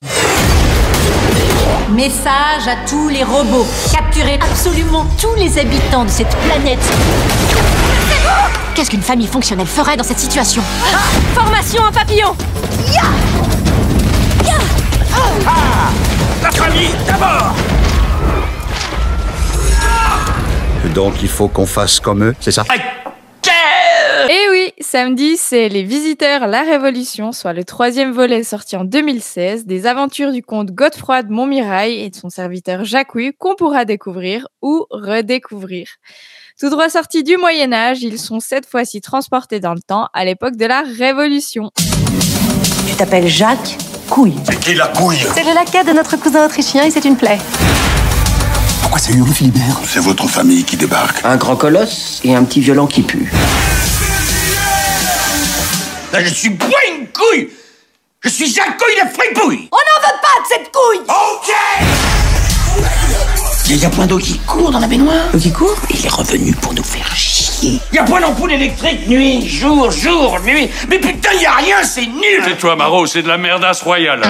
Message 1.90 2.66
à 2.66 2.76
tous 2.88 3.08
les 3.08 3.24
robots. 3.24 3.66
Capturez 3.92 4.38
absolument 4.40 5.06
tous 5.20 5.34
les 5.36 5.58
habitants 5.58 6.04
de 6.04 6.10
cette 6.10 6.34
planète. 6.36 6.78
Qu'est-ce 8.74 8.90
qu'une 8.90 9.02
famille 9.02 9.26
fonctionnelle 9.26 9.66
ferait 9.66 9.96
dans 9.96 10.04
cette 10.04 10.18
situation 10.18 10.62
ah, 10.94 10.98
Formation 11.34 11.82
en 11.82 11.92
papillon 11.92 12.36
ah 16.42 16.50
famille, 16.52 16.90
d'abord 17.06 17.54
Donc 20.94 21.14
il 21.22 21.28
faut 21.28 21.48
qu'on 21.48 21.66
fasse 21.66 22.00
comme 22.00 22.24
eux, 22.24 22.34
c'est 22.40 22.52
ça 22.52 22.64
et 24.28 24.32
eh 24.32 24.50
oui, 24.50 24.72
samedi, 24.80 25.36
c'est 25.36 25.68
Les 25.68 25.82
Visiteurs, 25.82 26.46
la 26.46 26.62
Révolution, 26.62 27.32
soit 27.32 27.52
le 27.52 27.64
troisième 27.64 28.12
volet 28.12 28.42
sorti 28.42 28.76
en 28.76 28.84
2016 28.84 29.66
des 29.66 29.86
aventures 29.86 30.32
du 30.32 30.42
comte 30.42 30.70
Godefroy 30.70 31.22
de 31.22 31.32
Montmirail 31.32 32.00
et 32.00 32.10
de 32.10 32.16
son 32.16 32.30
serviteur 32.30 32.84
Jacques 32.84 33.12
qu'on 33.38 33.54
pourra 33.54 33.84
découvrir 33.84 34.48
ou 34.62 34.86
redécouvrir. 34.90 35.88
Tout 36.58 36.70
droit 36.70 36.88
sortis 36.88 37.22
du 37.22 37.36
Moyen 37.36 37.72
Âge, 37.72 38.02
ils 38.02 38.18
sont 38.18 38.40
cette 38.40 38.66
fois-ci 38.66 39.00
transportés 39.00 39.60
dans 39.60 39.74
le 39.74 39.80
temps 39.80 40.08
à 40.12 40.24
l'époque 40.24 40.56
de 40.56 40.66
la 40.66 40.82
Révolution. 40.82 41.70
Tu 42.88 42.94
t'appelles 42.96 43.28
Jacques 43.28 43.78
Couille. 44.08 44.34
C'est 44.44 44.58
qui 44.58 44.74
la 44.74 44.88
couille? 44.88 45.24
C'est 45.34 45.44
le 45.44 45.54
laquais 45.54 45.84
de 45.84 45.92
notre 45.92 46.16
cousin 46.16 46.46
autrichien 46.46 46.84
et 46.84 46.90
c'est 46.90 47.04
une 47.04 47.16
plaie. 47.16 47.38
Pourquoi 48.80 48.98
c'est 48.98 49.12
Uri 49.12 49.32
Philibert 49.32 49.80
C'est 49.84 50.00
votre 50.00 50.26
famille 50.28 50.64
qui 50.64 50.76
débarque. 50.76 51.24
Un 51.24 51.36
grand 51.36 51.56
colosse 51.56 52.20
et 52.24 52.34
un 52.34 52.42
petit 52.44 52.60
violent 52.60 52.86
qui 52.86 53.02
pue. 53.02 53.30
Là, 56.12 56.24
je 56.24 56.32
suis 56.32 56.50
pas 56.50 56.66
une 56.90 57.06
couille 57.08 57.50
Je 58.22 58.28
suis 58.30 58.58
un 58.60 58.72
couille 58.72 58.94
de 59.02 59.08
fripouille 59.14 59.68
On 59.70 59.76
n'en 59.76 60.00
veut 60.06 60.18
pas 60.22 60.40
de 60.40 60.46
cette 60.48 60.72
couille 60.72 61.00
Ok 61.06 61.52
Il 63.68 63.76
y 63.76 63.84
a 63.84 63.90
point 63.90 64.06
d'eau 64.06 64.18
qui 64.18 64.38
court 64.40 64.70
dans 64.70 64.80
la 64.80 64.86
baignoire 64.86 65.26
L'eau 65.32 65.38
qui 65.38 65.52
court 65.52 65.76
Il 65.90 66.04
est 66.06 66.08
revenu 66.08 66.52
pour 66.54 66.72
nous 66.72 66.82
faire 66.82 67.14
chier. 67.14 67.78
Il 67.92 67.96
y 67.96 67.98
a 67.98 68.04
point 68.04 68.20
d'ampoule 68.20 68.52
électrique 68.52 69.06
nuit, 69.08 69.46
jour, 69.46 69.90
jour, 69.90 70.38
nuit. 70.44 70.70
Mais 70.88 70.98
putain, 70.98 71.30
il 71.34 71.42
y 71.42 71.46
a 71.46 71.52
rien, 71.56 71.82
c'est 71.82 72.06
nul 72.06 72.42
Tais-toi, 72.44 72.76
Maro, 72.76 73.06
c'est 73.06 73.22
de 73.22 73.28
la 73.28 73.36
merdasse 73.36 73.82
royale. 73.82 74.22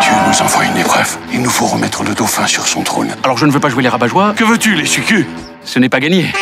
Dieu 0.00 0.12
nous 0.28 0.42
envoie 0.42 0.64
une 0.64 0.76
épreuve. 0.78 1.18
Il 1.32 1.42
nous 1.42 1.50
faut 1.50 1.66
remettre 1.66 2.04
le 2.04 2.14
dauphin 2.14 2.46
sur 2.46 2.66
son 2.66 2.82
trône. 2.82 3.14
Alors 3.22 3.36
je 3.36 3.44
ne 3.46 3.50
veux 3.52 3.60
pas 3.60 3.68
jouer 3.68 3.82
les 3.82 3.88
rabat-joie. 3.88 4.32
Que 4.36 4.44
veux-tu, 4.44 4.74
les 4.76 4.86
sucus? 4.86 5.26
Ce 5.64 5.78
n'est 5.78 5.88
pas 5.88 6.00
gagné. 6.00 6.32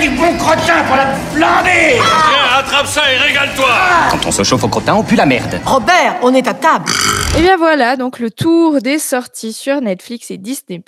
Du 0.00 0.10
bon 0.10 0.36
crottin 0.36 0.84
pour 0.86 0.94
la 0.94 1.12
flamber 1.32 1.96
Tiens, 1.96 2.58
attrape 2.58 2.86
ça 2.86 3.12
et 3.12 3.16
régale-toi 3.16 3.68
Quand 4.10 4.26
on 4.26 4.30
se 4.30 4.44
chauffe 4.44 4.62
au 4.62 4.68
crottin, 4.68 4.94
on 4.94 5.02
pue 5.02 5.16
la 5.16 5.26
merde. 5.26 5.60
Robert, 5.64 6.16
on 6.22 6.32
est 6.34 6.46
à 6.46 6.54
table 6.54 6.90
Et 7.36 7.42
bien 7.42 7.56
voilà, 7.56 7.96
donc 7.96 8.20
le 8.20 8.30
tour 8.30 8.80
des 8.80 9.00
sorties 9.00 9.52
sur 9.52 9.80
Netflix 9.80 10.30
et 10.30 10.38
Disney+. 10.38 10.80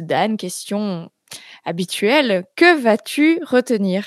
Dan, 0.00 0.36
question 0.36 1.10
habituelle, 1.64 2.44
que 2.56 2.80
vas-tu 2.80 3.38
retenir? 3.46 4.04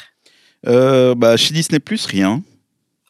Euh, 0.68 1.16
bah, 1.16 1.38
Chez 1.38 1.54
Disney+, 1.54 1.80
rien. 2.08 2.42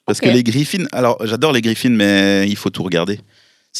Parce 0.05 0.21
que 0.21 0.29
les 0.29 0.43
Griffins... 0.43 0.85
Alors, 0.91 1.17
j'adore 1.25 1.51
les 1.51 1.61
Griffins, 1.61 1.89
mais 1.89 2.47
il 2.47 2.57
faut 2.57 2.69
tout 2.69 2.83
regarder. 2.83 3.19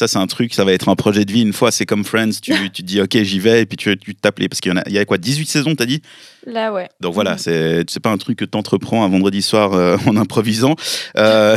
Ça, 0.00 0.08
c'est 0.08 0.16
un 0.16 0.26
truc, 0.26 0.54
ça 0.54 0.64
va 0.64 0.72
être 0.72 0.88
un 0.88 0.96
projet 0.96 1.26
de 1.26 1.30
vie 1.30 1.42
une 1.42 1.52
fois. 1.52 1.70
C'est 1.70 1.84
comme 1.84 2.04
Friends, 2.04 2.30
tu, 2.40 2.54
tu 2.72 2.82
te 2.82 2.86
dis, 2.86 3.02
ok, 3.02 3.18
j'y 3.22 3.38
vais, 3.38 3.60
et 3.60 3.66
puis 3.66 3.76
tu, 3.76 3.94
tu 3.98 4.14
t'appelles. 4.14 4.48
Parce 4.48 4.62
qu'il 4.62 4.72
y, 4.72 4.74
en 4.74 4.78
a, 4.78 4.82
il 4.86 4.94
y 4.94 4.98
a 4.98 5.04
quoi, 5.04 5.18
18 5.18 5.46
saisons, 5.46 5.74
t'as 5.74 5.84
dit? 5.84 6.00
Là, 6.46 6.72
ouais. 6.72 6.88
Donc 7.02 7.12
voilà, 7.12 7.36
c'est, 7.36 7.84
c'est 7.86 8.00
pas 8.00 8.08
un 8.08 8.16
truc 8.16 8.38
que 8.38 8.46
t'entreprends 8.46 9.04
un 9.04 9.08
vendredi 9.10 9.42
soir 9.42 9.74
euh, 9.74 9.98
en 10.06 10.16
improvisant. 10.16 10.74
Euh, 11.18 11.54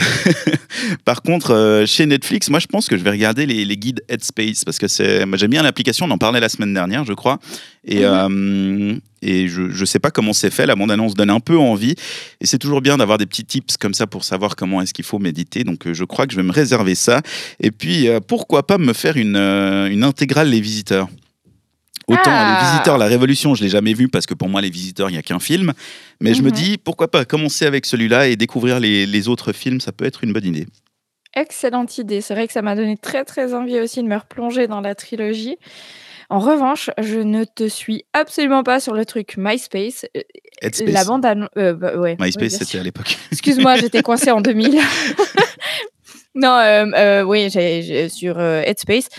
par 1.05 1.21
contre, 1.21 1.51
euh, 1.51 1.85
chez 1.85 2.05
Netflix, 2.05 2.49
moi, 2.49 2.59
je 2.59 2.67
pense 2.67 2.89
que 2.89 2.97
je 2.97 3.03
vais 3.05 3.11
regarder 3.11 3.45
les, 3.45 3.63
les 3.63 3.77
guides 3.77 4.03
Headspace, 4.09 4.65
parce 4.65 4.77
que 4.77 4.89
c'est, 4.89 5.25
moi, 5.25 5.37
j'aime 5.37 5.51
bien 5.51 5.63
l'application, 5.63 6.05
on 6.05 6.11
en 6.11 6.17
parlait 6.17 6.41
la 6.41 6.49
semaine 6.49 6.73
dernière, 6.73 7.05
je 7.05 7.13
crois. 7.13 7.39
Et, 7.85 8.05
euh, 8.05 8.95
et 9.21 9.47
je, 9.49 9.69
je 9.69 9.85
sais 9.85 9.99
pas 9.99 10.09
comment 10.09 10.31
c'est 10.33 10.49
fait, 10.51 10.65
la 10.65 10.75
bande-annonce 10.75 11.15
donne 11.15 11.29
un 11.29 11.39
peu 11.41 11.57
envie. 11.57 11.95
Et 12.39 12.45
c'est 12.45 12.57
toujours 12.57 12.81
bien 12.81 12.97
d'avoir 12.97 13.17
des 13.17 13.25
petits 13.25 13.43
tips 13.45 13.75
comme 13.77 13.93
ça 13.93 14.07
pour 14.07 14.23
savoir 14.23 14.55
comment 14.55 14.81
est-ce 14.81 14.93
qu'il 14.93 15.03
faut 15.05 15.19
méditer. 15.19 15.63
Donc 15.65 15.85
euh, 15.87 15.93
je 15.93 16.03
crois 16.05 16.25
que 16.25 16.31
je 16.33 16.37
vais 16.37 16.43
me 16.47 16.51
réserver 16.53 16.95
ça. 16.95 17.21
Et 17.59 17.71
puis, 17.71 18.07
euh, 18.07 18.19
pourquoi 18.25 18.65
pas 18.65 18.77
me 18.77 18.93
faire 18.93 19.17
une, 19.17 19.35
une 19.35 20.03
intégrale 20.03 20.49
Les 20.49 20.61
Visiteurs 20.61 21.09
Autant 22.07 22.21
Ah. 22.25 22.59
Les 22.61 22.67
Visiteurs, 22.71 22.97
La 22.97 23.05
Révolution, 23.05 23.55
je 23.55 23.63
l'ai 23.63 23.69
jamais 23.69 23.93
vu 23.93 24.09
parce 24.09 24.25
que 24.25 24.33
pour 24.33 24.49
moi, 24.49 24.61
Les 24.61 24.69
Visiteurs, 24.69 25.09
il 25.09 25.13
n'y 25.13 25.17
a 25.19 25.21
qu'un 25.21 25.39
film. 25.39 25.71
Mais 26.21 26.33
je 26.33 26.41
me 26.41 26.47
Mhm. 26.49 26.53
dis, 26.55 26.77
pourquoi 26.77 27.09
pas 27.09 27.23
commencer 27.25 27.65
avec 27.65 27.85
celui-là 27.85 28.27
et 28.27 28.35
découvrir 28.35 28.79
les, 28.79 29.05
les 29.05 29.27
autres 29.29 29.53
films, 29.53 29.79
ça 29.81 29.91
peut 29.93 30.05
être 30.05 30.23
une 30.23 30.33
bonne 30.33 30.45
idée. 30.45 30.67
Excellente 31.35 31.97
idée. 31.97 32.21
C'est 32.21 32.33
vrai 32.35 32.45
que 32.45 32.53
ça 32.53 32.61
m'a 32.61 32.75
donné 32.75 32.95
très 32.95 33.23
très 33.25 33.53
envie 33.53 33.79
aussi 33.79 34.03
de 34.03 34.07
me 34.07 34.15
replonger 34.17 34.67
dans 34.67 34.81
la 34.81 34.93
trilogie. 34.95 35.55
En 36.33 36.39
revanche, 36.39 36.89
je 36.99 37.19
ne 37.19 37.43
te 37.43 37.67
suis 37.67 38.05
absolument 38.13 38.63
pas 38.63 38.79
sur 38.79 38.95
le 38.95 39.05
truc 39.05 39.35
MySpace. 39.37 40.07
Euh, 40.17 40.21
Headspace. 40.63 40.91
La 40.91 41.05
bande 41.05 41.23
annon- 41.25 41.47
euh, 41.57 41.75
bah, 41.75 41.95
ouais, 41.95 42.17
MySpace, 42.19 42.53
c'était 42.57 42.79
à 42.79 42.83
l'époque. 42.83 43.19
Excuse-moi, 43.31 43.75
j'étais 43.75 44.01
coincée 44.01 44.31
en 44.31 44.41
2000. 44.41 44.79
non, 46.33 46.49
euh, 46.53 46.85
euh, 46.95 47.21
oui, 47.21 47.51
j'ai, 47.51 47.83
j'ai- 47.83 48.09
sur 48.09 48.41
Headspace. 48.41 49.09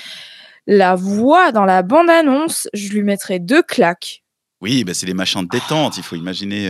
La 0.66 0.96
voix 0.96 1.52
dans 1.52 1.64
la 1.64 1.82
bande-annonce, 1.82 2.68
je 2.74 2.88
lui 2.92 3.04
mettrais 3.04 3.38
deux 3.38 3.62
claques. 3.62 4.24
Oui, 4.60 4.82
bah, 4.82 4.92
c'est 4.92 5.06
les 5.06 5.14
machins 5.14 5.42
de 5.42 5.48
détente. 5.48 5.96
Il 5.98 6.02
faut 6.02 6.16
imaginer, 6.16 6.64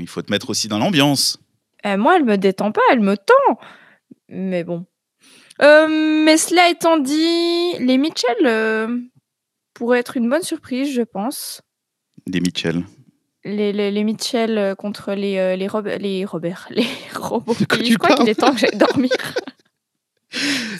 il 0.00 0.08
faut 0.08 0.22
te 0.22 0.32
mettre 0.32 0.50
aussi 0.50 0.66
dans 0.66 0.80
l'ambiance. 0.80 1.38
Moi, 1.84 2.16
elle 2.16 2.24
me 2.24 2.38
détend 2.38 2.72
pas, 2.72 2.80
elle 2.90 3.00
me 3.00 3.16
tend. 3.16 3.56
Mais 4.28 4.64
bon. 4.64 4.84
Euh, 5.62 5.86
mais 6.24 6.38
cela 6.38 6.68
étant 6.70 6.98
dit, 6.98 7.74
les 7.78 7.98
Mitchell 7.98 8.34
euh, 8.46 8.98
pourraient 9.80 9.98
être 10.00 10.16
une 10.16 10.28
bonne 10.28 10.42
surprise, 10.42 10.92
je 10.94 11.02
pense. 11.02 11.62
Des 12.26 12.40
Mitchell. 12.40 12.82
Les, 13.44 13.72
les, 13.72 13.90
les 13.90 14.04
Mitchell 14.04 14.58
euh, 14.58 14.74
contre 14.74 15.14
les, 15.14 15.38
euh, 15.38 15.56
les, 15.56 15.66
Rob- 15.66 15.88
les 15.98 16.24
Robert, 16.26 16.66
les 16.70 16.86
robots. 17.14 17.56
je 17.58 17.94
crois 17.96 18.14
qu'il 18.16 18.28
est 18.28 18.34
temps 18.34 18.52
que 18.52 18.58
j'aille 18.58 18.76
dormir. 18.76 19.10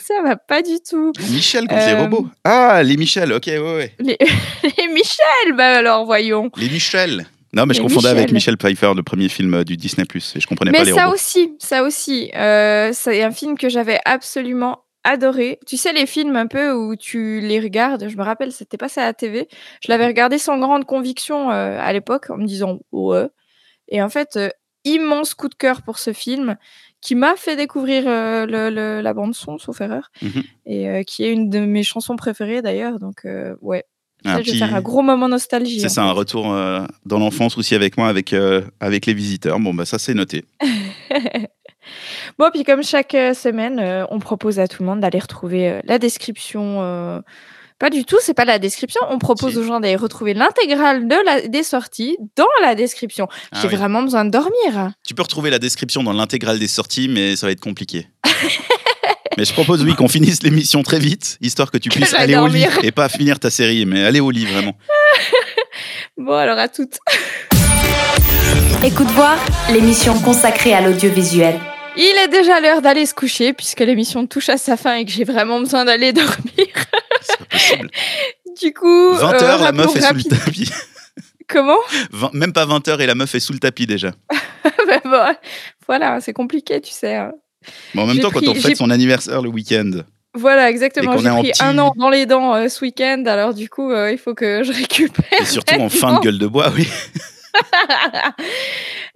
Ça 0.03 0.13
va 0.23 0.35
pas 0.37 0.61
du 0.61 0.77
tout. 0.87 1.11
Michel 1.31 1.67
contre 1.67 1.85
les 1.85 1.93
Euh, 1.93 2.01
robots. 2.03 2.27
Ah, 2.43 2.81
les 2.83 2.95
Michel, 2.95 3.33
ok, 3.33 3.47
ouais, 3.47 3.59
ouais. 3.59 3.95
Les, 3.99 4.17
les 4.77 4.87
Michel, 4.87 5.53
bah 5.57 5.77
alors 5.77 6.05
voyons. 6.05 6.49
Les 6.57 6.69
Michel. 6.69 7.25
Non, 7.53 7.65
mais 7.65 7.73
je 7.73 7.79
Les 7.81 7.87
confondais 7.87 8.07
avec 8.09 8.31
Michel. 8.31 8.55
Pfeiffer, 8.57 8.93
le 8.95 9.03
premier 9.03 9.27
film 9.27 9.63
du 9.65 9.75
Disney+. 9.75 10.05
Et 10.15 10.39
je 10.39 10.47
comprenais 10.47 10.71
pas 10.71 10.79
Mais 10.79 10.85
les 10.85 10.93
ça 10.93 11.05
robots. 11.05 11.15
aussi, 11.15 11.53
ça 11.59 11.83
aussi. 11.83 12.31
euh, 12.35 12.91
c'est 12.93 13.23
un 13.23 13.31
film 13.31 13.57
que 13.57 13.67
j'avais 13.67 13.99
absolument 14.05 14.83
adoré. 15.03 15.59
Tu 15.67 15.77
sais, 15.77 15.93
les 15.93 16.05
films 16.05 16.35
un 16.35 16.47
peu 16.47 16.73
où 16.73 16.95
tu 16.95 17.39
les 17.41 17.59
regardes, 17.59 18.07
je 18.09 18.17
me 18.17 18.23
rappelle, 18.23 18.51
c'était 18.51 18.77
passé 18.77 18.99
à 19.01 19.05
la 19.05 19.13
TV. 19.13 19.47
Je 19.83 19.89
l'avais 19.91 20.05
regardé 20.07 20.37
sans 20.37 20.57
grande 20.59 20.85
conviction 20.85 21.51
euh, 21.51 21.77
à 21.79 21.91
l'époque, 21.93 22.29
en 22.29 22.37
me 22.37 22.45
disant 22.45 22.79
ouais. 22.91 23.27
Et 23.87 24.01
en 24.01 24.09
fait, 24.09 24.35
euh, 24.37 24.49
immense 24.85 25.33
coup 25.33 25.47
de 25.49 25.55
cœur 25.55 25.81
pour 25.81 25.99
ce 25.99 26.13
film 26.13 26.55
qui 27.01 27.15
m'a 27.15 27.35
fait 27.35 27.55
découvrir 27.55 28.03
euh, 28.07 28.45
le- 28.45 28.69
le- 28.69 29.01
la 29.01 29.13
bande-son, 29.13 29.57
sauf 29.57 29.81
erreur, 29.81 30.11
Mhm. 30.21 30.43
et 30.67 31.05
qui 31.05 31.23
est 31.23 31.31
une 31.31 31.49
de 31.49 31.59
mes 31.59 31.83
chansons 31.83 32.15
préférées 32.15 32.61
d'ailleurs. 32.61 32.99
Donc, 32.99 33.25
ouais. 33.61 33.83
Ça, 34.23 34.43
je 34.43 34.51
vais 34.51 34.57
faire 34.59 34.75
un 34.75 34.81
gros 34.81 35.01
moment 35.01 35.27
nostalgie. 35.27 35.79
C'est 35.79 35.89
ça, 35.89 36.03
un 36.03 36.11
retour 36.11 36.43
dans 36.43 37.17
l'enfance 37.17 37.57
aussi 37.57 37.73
avec 37.73 37.97
moi, 37.97 38.07
avec, 38.07 38.35
avec 38.79 39.07
les 39.07 39.15
visiteurs. 39.15 39.59
Bon, 39.59 39.73
bah 39.73 39.85
ça, 39.85 39.97
c'est 39.97 40.13
noté. 40.13 40.45
Bon, 42.37 42.49
puis 42.53 42.63
comme 42.63 42.83
chaque 42.83 43.15
euh, 43.15 43.33
semaine, 43.33 43.79
euh, 43.79 44.05
on 44.09 44.19
propose 44.19 44.59
à 44.59 44.67
tout 44.67 44.83
le 44.83 44.87
monde 44.89 44.99
d'aller 45.01 45.19
retrouver 45.19 45.69
euh, 45.69 45.79
la 45.85 45.97
description. 45.99 46.79
euh, 46.81 47.19
Pas 47.79 47.89
du 47.89 48.05
tout, 48.05 48.17
c'est 48.21 48.33
pas 48.33 48.45
la 48.45 48.59
description. 48.59 49.01
On 49.09 49.17
propose 49.19 49.57
aux 49.57 49.63
gens 49.63 49.79
d'aller 49.79 49.95
retrouver 49.95 50.33
l'intégrale 50.33 51.07
de 51.07 51.15
la... 51.25 51.41
des 51.47 51.63
sorties 51.63 52.17
dans 52.35 52.45
la 52.61 52.75
description. 52.75 53.27
Ah 53.51 53.59
J'ai 53.61 53.67
oui. 53.67 53.75
vraiment 53.75 54.03
besoin 54.03 54.25
de 54.25 54.29
dormir. 54.29 54.91
Tu 55.05 55.13
peux 55.15 55.23
retrouver 55.23 55.49
la 55.49 55.59
description 55.59 56.03
dans 56.03 56.13
l'intégrale 56.13 56.59
des 56.59 56.67
sorties, 56.67 57.07
mais 57.09 57.35
ça 57.35 57.47
va 57.47 57.51
être 57.51 57.59
compliqué. 57.61 58.07
mais 59.37 59.45
je 59.45 59.53
propose, 59.53 59.83
oui, 59.83 59.95
qu'on 59.95 60.07
finisse 60.07 60.43
l'émission 60.43 60.83
très 60.83 60.99
vite, 60.99 61.37
histoire 61.41 61.71
que 61.71 61.77
tu 61.79 61.89
puisses 61.89 62.11
j'aille 62.11 62.21
aller 62.21 62.35
au 62.37 62.47
lit 62.47 62.63
dormir. 62.63 62.79
et 62.83 62.91
pas 62.91 63.09
finir 63.09 63.39
ta 63.39 63.49
série, 63.49 63.85
mais 63.85 64.03
aller 64.05 64.19
au 64.19 64.29
lit, 64.31 64.45
vraiment. 64.45 64.75
Bon, 66.17 66.33
alors 66.33 66.59
à 66.59 66.67
toutes. 66.67 66.97
Écoute 68.83 69.07
voir, 69.11 69.37
l'émission 69.71 70.19
consacrée 70.21 70.73
à 70.73 70.81
l'audiovisuel. 70.81 71.59
Il 71.95 72.15
est 72.23 72.27
déjà 72.29 72.59
l'heure 72.59 72.81
d'aller 72.81 73.05
se 73.05 73.13
coucher 73.13 73.53
puisque 73.53 73.79
l'émission 73.81 74.25
touche 74.25 74.49
à 74.49 74.57
sa 74.57 74.75
fin 74.77 74.95
et 74.95 75.05
que 75.05 75.11
j'ai 75.11 75.23
vraiment 75.23 75.59
besoin 75.59 75.85
d'aller 75.85 76.11
dormir. 76.13 76.67
Du 78.61 78.73
coup, 78.73 79.13
20 79.13 79.33
euh, 79.33 79.43
heures, 79.45 79.61
la 79.63 79.71
meuf 79.71 79.95
est 79.95 80.01
sous 80.01 80.13
le 80.15 80.23
tapis. 80.23 80.71
Comment 81.47 81.77
20 82.11 82.33
même 82.33 82.53
pas 82.53 82.65
20 82.65 82.87
heures 82.87 83.01
et 83.01 83.05
la 83.07 83.15
meuf 83.15 83.35
est 83.35 83.39
sous 83.39 83.53
le 83.53 83.59
tapis 83.59 83.85
déjà. 83.85 84.11
Bah, 84.87 84.99
bon, 85.05 85.35
Voilà, 85.87 86.19
c'est 86.21 86.33
compliqué, 86.33 86.81
tu 86.81 86.91
sais. 86.91 87.15
hein. 87.15 87.31
Mais 87.93 88.01
en 88.01 88.05
même 88.07 88.15
J'ai 88.15 88.21
temps, 88.23 88.31
quand 88.31 88.45
on 88.47 88.53
j'ai- 88.53 88.59
fête 88.61 88.77
son 88.77 88.89
anniversaire 88.89 89.41
le 89.41 89.49
week-end, 89.49 89.89
Voilà, 90.33 90.69
exactement. 90.69 91.13
Et 91.13 91.15
qu'on 91.15 91.21
J'ai 91.21 91.29
pris 91.29 91.51
petit- 91.51 91.63
un 91.63 91.77
an 91.77 91.93
dans 91.95 92.09
les 92.09 92.25
dents 92.25 92.55
euh, 92.55 92.67
ce 92.67 92.83
week-end, 92.83 93.23
alors 93.27 93.53
du 93.53 93.69
coup, 93.69 93.91
euh, 93.91 94.11
il 94.11 94.17
faut 94.17 94.33
que 94.33 94.63
je 94.63 94.71
récupère. 94.73 95.39
et 95.39 95.45
surtout 95.45 95.75
en 95.79 95.89
fin 95.89 96.15
de 96.15 96.19
gueule 96.23 96.37
de 96.39 96.47
bois, 96.47 96.71
oui. 96.75 96.87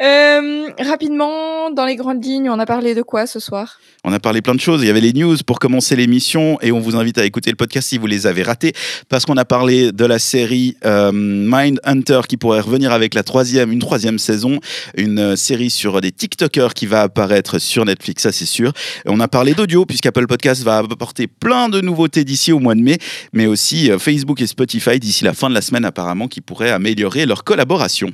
Euh, 0.02 0.68
rapidement, 0.78 1.72
dans 1.72 1.86
les 1.86 1.96
grandes 1.96 2.22
lignes, 2.22 2.50
on 2.50 2.60
a 2.60 2.66
parlé 2.66 2.96
de 2.96 3.02
quoi 3.02 3.28
ce 3.28 3.40
soir? 3.40 3.80
On 4.04 4.12
a 4.12 4.20
parlé 4.20 4.42
plein 4.42 4.54
de 4.54 4.60
choses. 4.60 4.82
Il 4.84 4.88
y 4.88 4.90
avait 4.90 5.00
les 5.00 5.14
news 5.14 5.38
pour 5.48 5.58
commencer 5.58 5.96
l'émission 5.96 6.60
et 6.62 6.74
on 6.74 6.80
vous 6.80 6.98
invite 6.98 7.18
à 7.18 7.24
écouter 7.24 7.50
le 7.50 7.56
podcast 7.56 7.88
si 7.88 7.98
vous 7.98 8.06
les 8.06 8.28
avez 8.28 8.44
ratés 8.44 8.74
parce 9.08 9.26
qu'on 9.26 9.38
a 9.38 9.46
parlé 9.46 9.94
de 9.94 10.06
la 10.06 10.20
série 10.20 10.76
euh, 10.86 11.12
Mind 11.14 11.80
Hunter 11.86 12.22
qui 12.28 12.36
pourrait 12.36 12.60
revenir 12.60 12.92
avec 12.92 13.14
la 13.14 13.24
troisième, 13.24 13.72
une 13.72 13.80
troisième 13.80 14.20
saison, 14.20 14.60
une 14.98 15.20
euh, 15.20 15.36
série 15.38 15.70
sur 15.70 16.02
des 16.02 16.12
TikTokers 16.12 16.74
qui 16.74 16.88
va 16.88 17.04
apparaître 17.04 17.58
sur 17.58 17.86
Netflix, 17.86 18.24
ça 18.24 18.34
c'est 18.34 18.46
sûr. 18.46 18.74
On 19.06 19.22
a 19.22 19.30
parlé 19.30 19.54
d'audio 19.54 19.86
puisqu'Apple 19.86 20.28
Podcast 20.28 20.62
va 20.64 20.80
apporter 20.80 21.28
plein 21.28 21.70
de 21.70 21.80
nouveautés 21.80 22.26
d'ici 22.26 22.52
au 22.52 22.60
mois 22.60 22.76
de 22.76 22.82
mai, 22.82 22.98
mais 23.32 23.46
aussi 23.46 23.90
euh, 23.90 23.98
Facebook 23.98 24.42
et 24.42 24.48
Spotify 24.48 25.00
d'ici 25.00 25.24
la 25.24 25.34
fin 25.34 25.50
de 25.50 25.54
la 25.54 25.62
semaine 25.62 25.86
apparemment 25.86 26.28
qui 26.28 26.42
pourraient 26.42 26.72
améliorer 26.72 27.26
leur 27.26 27.46
collaboration. 27.46 28.12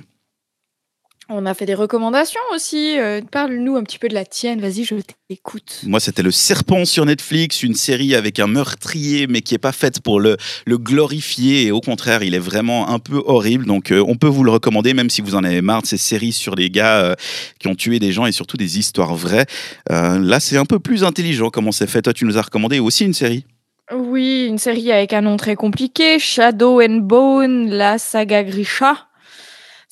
On 1.33 1.45
a 1.45 1.53
fait 1.53 1.65
des 1.65 1.75
recommandations 1.75 2.41
aussi. 2.53 2.99
euh, 2.99 3.21
Parle-nous 3.31 3.77
un 3.77 3.83
petit 3.83 3.97
peu 3.97 4.09
de 4.09 4.13
la 4.13 4.25
tienne. 4.25 4.59
Vas-y, 4.59 4.83
je 4.83 4.95
t'écoute. 5.29 5.79
Moi, 5.85 6.01
c'était 6.01 6.23
Le 6.23 6.31
Serpent 6.31 6.83
sur 6.83 7.05
Netflix, 7.05 7.63
une 7.63 7.73
série 7.73 8.15
avec 8.15 8.37
un 8.39 8.47
meurtrier, 8.47 9.27
mais 9.27 9.39
qui 9.41 9.55
est 9.55 9.57
pas 9.57 9.71
faite 9.71 10.01
pour 10.01 10.19
le, 10.19 10.35
le 10.65 10.77
glorifier. 10.77 11.67
Et 11.67 11.71
au 11.71 11.79
contraire, 11.79 12.21
il 12.21 12.35
est 12.35 12.39
vraiment 12.39 12.89
un 12.89 12.99
peu 12.99 13.23
horrible. 13.25 13.65
Donc, 13.65 13.91
euh, 13.91 14.03
on 14.05 14.15
peut 14.17 14.27
vous 14.27 14.43
le 14.43 14.51
recommander, 14.51 14.93
même 14.93 15.09
si 15.09 15.21
vous 15.21 15.35
en 15.35 15.43
avez 15.45 15.61
marre 15.61 15.83
de 15.83 15.87
ces 15.87 15.95
séries 15.95 16.33
sur 16.33 16.55
les 16.55 16.69
gars 16.69 16.99
euh, 16.99 17.15
qui 17.59 17.69
ont 17.69 17.75
tué 17.75 17.99
des 17.99 18.11
gens 18.11 18.25
et 18.25 18.33
surtout 18.33 18.57
des 18.57 18.77
histoires 18.77 19.15
vraies. 19.15 19.45
Là, 19.89 20.39
c'est 20.41 20.57
un 20.57 20.65
peu 20.65 20.79
plus 20.79 21.05
intelligent 21.05 21.49
comment 21.49 21.71
c'est 21.71 21.87
fait. 21.87 22.01
Toi, 22.01 22.13
tu 22.13 22.25
nous 22.25 22.37
as 22.37 22.41
recommandé 22.41 22.79
aussi 22.79 23.05
une 23.05 23.13
série. 23.13 23.45
Oui, 23.93 24.47
une 24.47 24.57
série 24.57 24.91
avec 24.91 25.13
un 25.13 25.21
nom 25.21 25.37
très 25.37 25.55
compliqué, 25.55 26.17
Shadow 26.19 26.81
and 26.81 26.99
Bone, 27.01 27.69
la 27.69 27.97
saga 27.97 28.43
Grisha. 28.43 29.07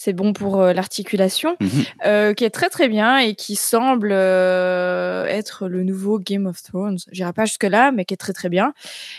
C'est 0.01 0.13
bon 0.13 0.31
pour 0.31 0.61
euh, 0.61 0.71
l'articulation, 0.71 1.57
Mhm. 1.59 1.69
euh, 2.05 2.33
qui 2.33 2.45
est 2.45 2.49
très 2.51 2.69
très 2.69 2.87
bien 2.87 3.17
et 3.17 3.35
qui 3.35 3.57
semble 3.57 4.11
euh, 4.13 5.25
être 5.25 5.67
le 5.67 5.83
nouveau 5.83 6.19
Game 6.19 6.45
of 6.45 6.63
Thrones. 6.63 6.97
J'irai 7.11 7.33
pas 7.33 7.43
jusque 7.43 7.65
là, 7.65 7.91
mais 7.91 8.05
qui 8.05 8.13
est 8.13 8.17
très 8.17 8.31
très 8.31 8.47
bien. 8.47 8.71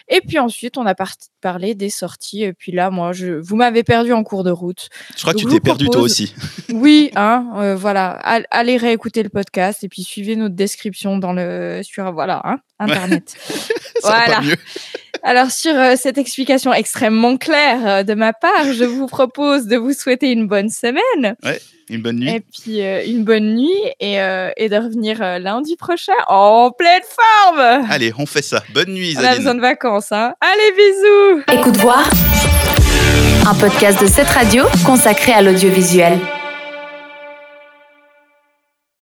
Et 0.09 0.23
puis 0.27 0.39
ensuite, 0.39 0.79
on 0.79 0.87
a 0.87 0.95
par- 0.95 1.13
parlé 1.43 1.75
des 1.75 1.91
sorties. 1.91 2.45
Et 2.45 2.55
puis 2.55 2.73
là, 2.73 2.89
moi, 2.89 3.13
je, 3.13 3.27
vous 3.35 3.57
m'avez 3.57 3.83
perdu 3.85 4.15
en 4.15 4.23
cours 4.25 4.43
de 4.43 4.51
route. 4.51 4.89
Je 5.15 5.21
crois 5.21 5.35
que 5.35 5.39
tu 5.39 5.45
t'es 5.45 5.61
perdu 5.61 5.87
toi 5.91 6.01
aussi. 6.01 6.35
Oui, 6.73 7.11
hein, 7.15 7.75
voilà. 7.77 8.13
Al- 8.13 8.47
Allez 8.51 8.79
réécouter 8.79 9.23
le 9.23 9.29
podcast 9.29 9.85
et 9.85 9.89
puis 9.91 10.03
suivez 10.03 10.35
notre 10.35 10.55
description 10.55 11.19
dans 11.19 11.35
le 11.35 11.81
sur 11.83 12.11
voilà, 12.13 12.41
hein, 12.45 12.57
internet. 12.79 13.37
Ça 14.01 14.09
va 14.09 14.25
pas 14.25 14.41
voilà. 14.41 14.55
Alors 15.23 15.51
sur 15.51 15.75
euh, 15.79 15.95
cette 15.97 16.19
explication 16.19 16.73
extrêmement 16.73 17.37
claire 17.37 17.87
euh, 17.87 18.03
de 18.03 18.15
ma 18.15 18.33
part, 18.33 18.73
je 18.73 18.85
vous 18.85 19.07
propose 19.07 19.67
de 19.67 19.77
vous 19.77 19.93
souhaiter 19.93 20.31
une 20.33 20.47
bonne 20.49 20.69
semaine 20.71 21.37
Ouais, 21.45 21.61
une 21.91 22.01
bonne 22.03 22.17
nuit. 22.21 22.31
et 22.31 22.41
puis 22.41 22.81
euh, 22.83 23.05
une 23.07 23.25
bonne 23.25 23.55
nuit 23.57 23.71
et, 24.01 24.21
euh, 24.21 24.51
et 24.57 24.69
de 24.69 24.77
revenir 24.77 25.19
euh, 25.23 25.39
lundi 25.39 25.77
prochain 25.77 26.13
en 26.29 26.71
pleine 26.71 27.03
forme. 27.05 27.87
Allez, 27.91 28.13
on 28.19 28.27
fait 28.27 28.43
ça. 28.43 28.63
Bonne 28.73 28.91
nuit, 28.95 29.15
On 29.19 29.25
a 29.25 29.37
besoin 29.37 29.55
de 29.55 29.61
vacances, 29.61 30.11
hein. 30.13 30.33
Allez, 30.41 30.73
bisous. 30.77 31.59
Écoute 31.61 31.77
voir, 31.79 32.09
un 33.47 33.55
podcast 33.55 34.01
de 34.01 34.07
cette 34.07 34.29
radio 34.29 34.65
consacré 34.87 35.33
à 35.33 35.43
l'audiovisuel. 35.43 36.19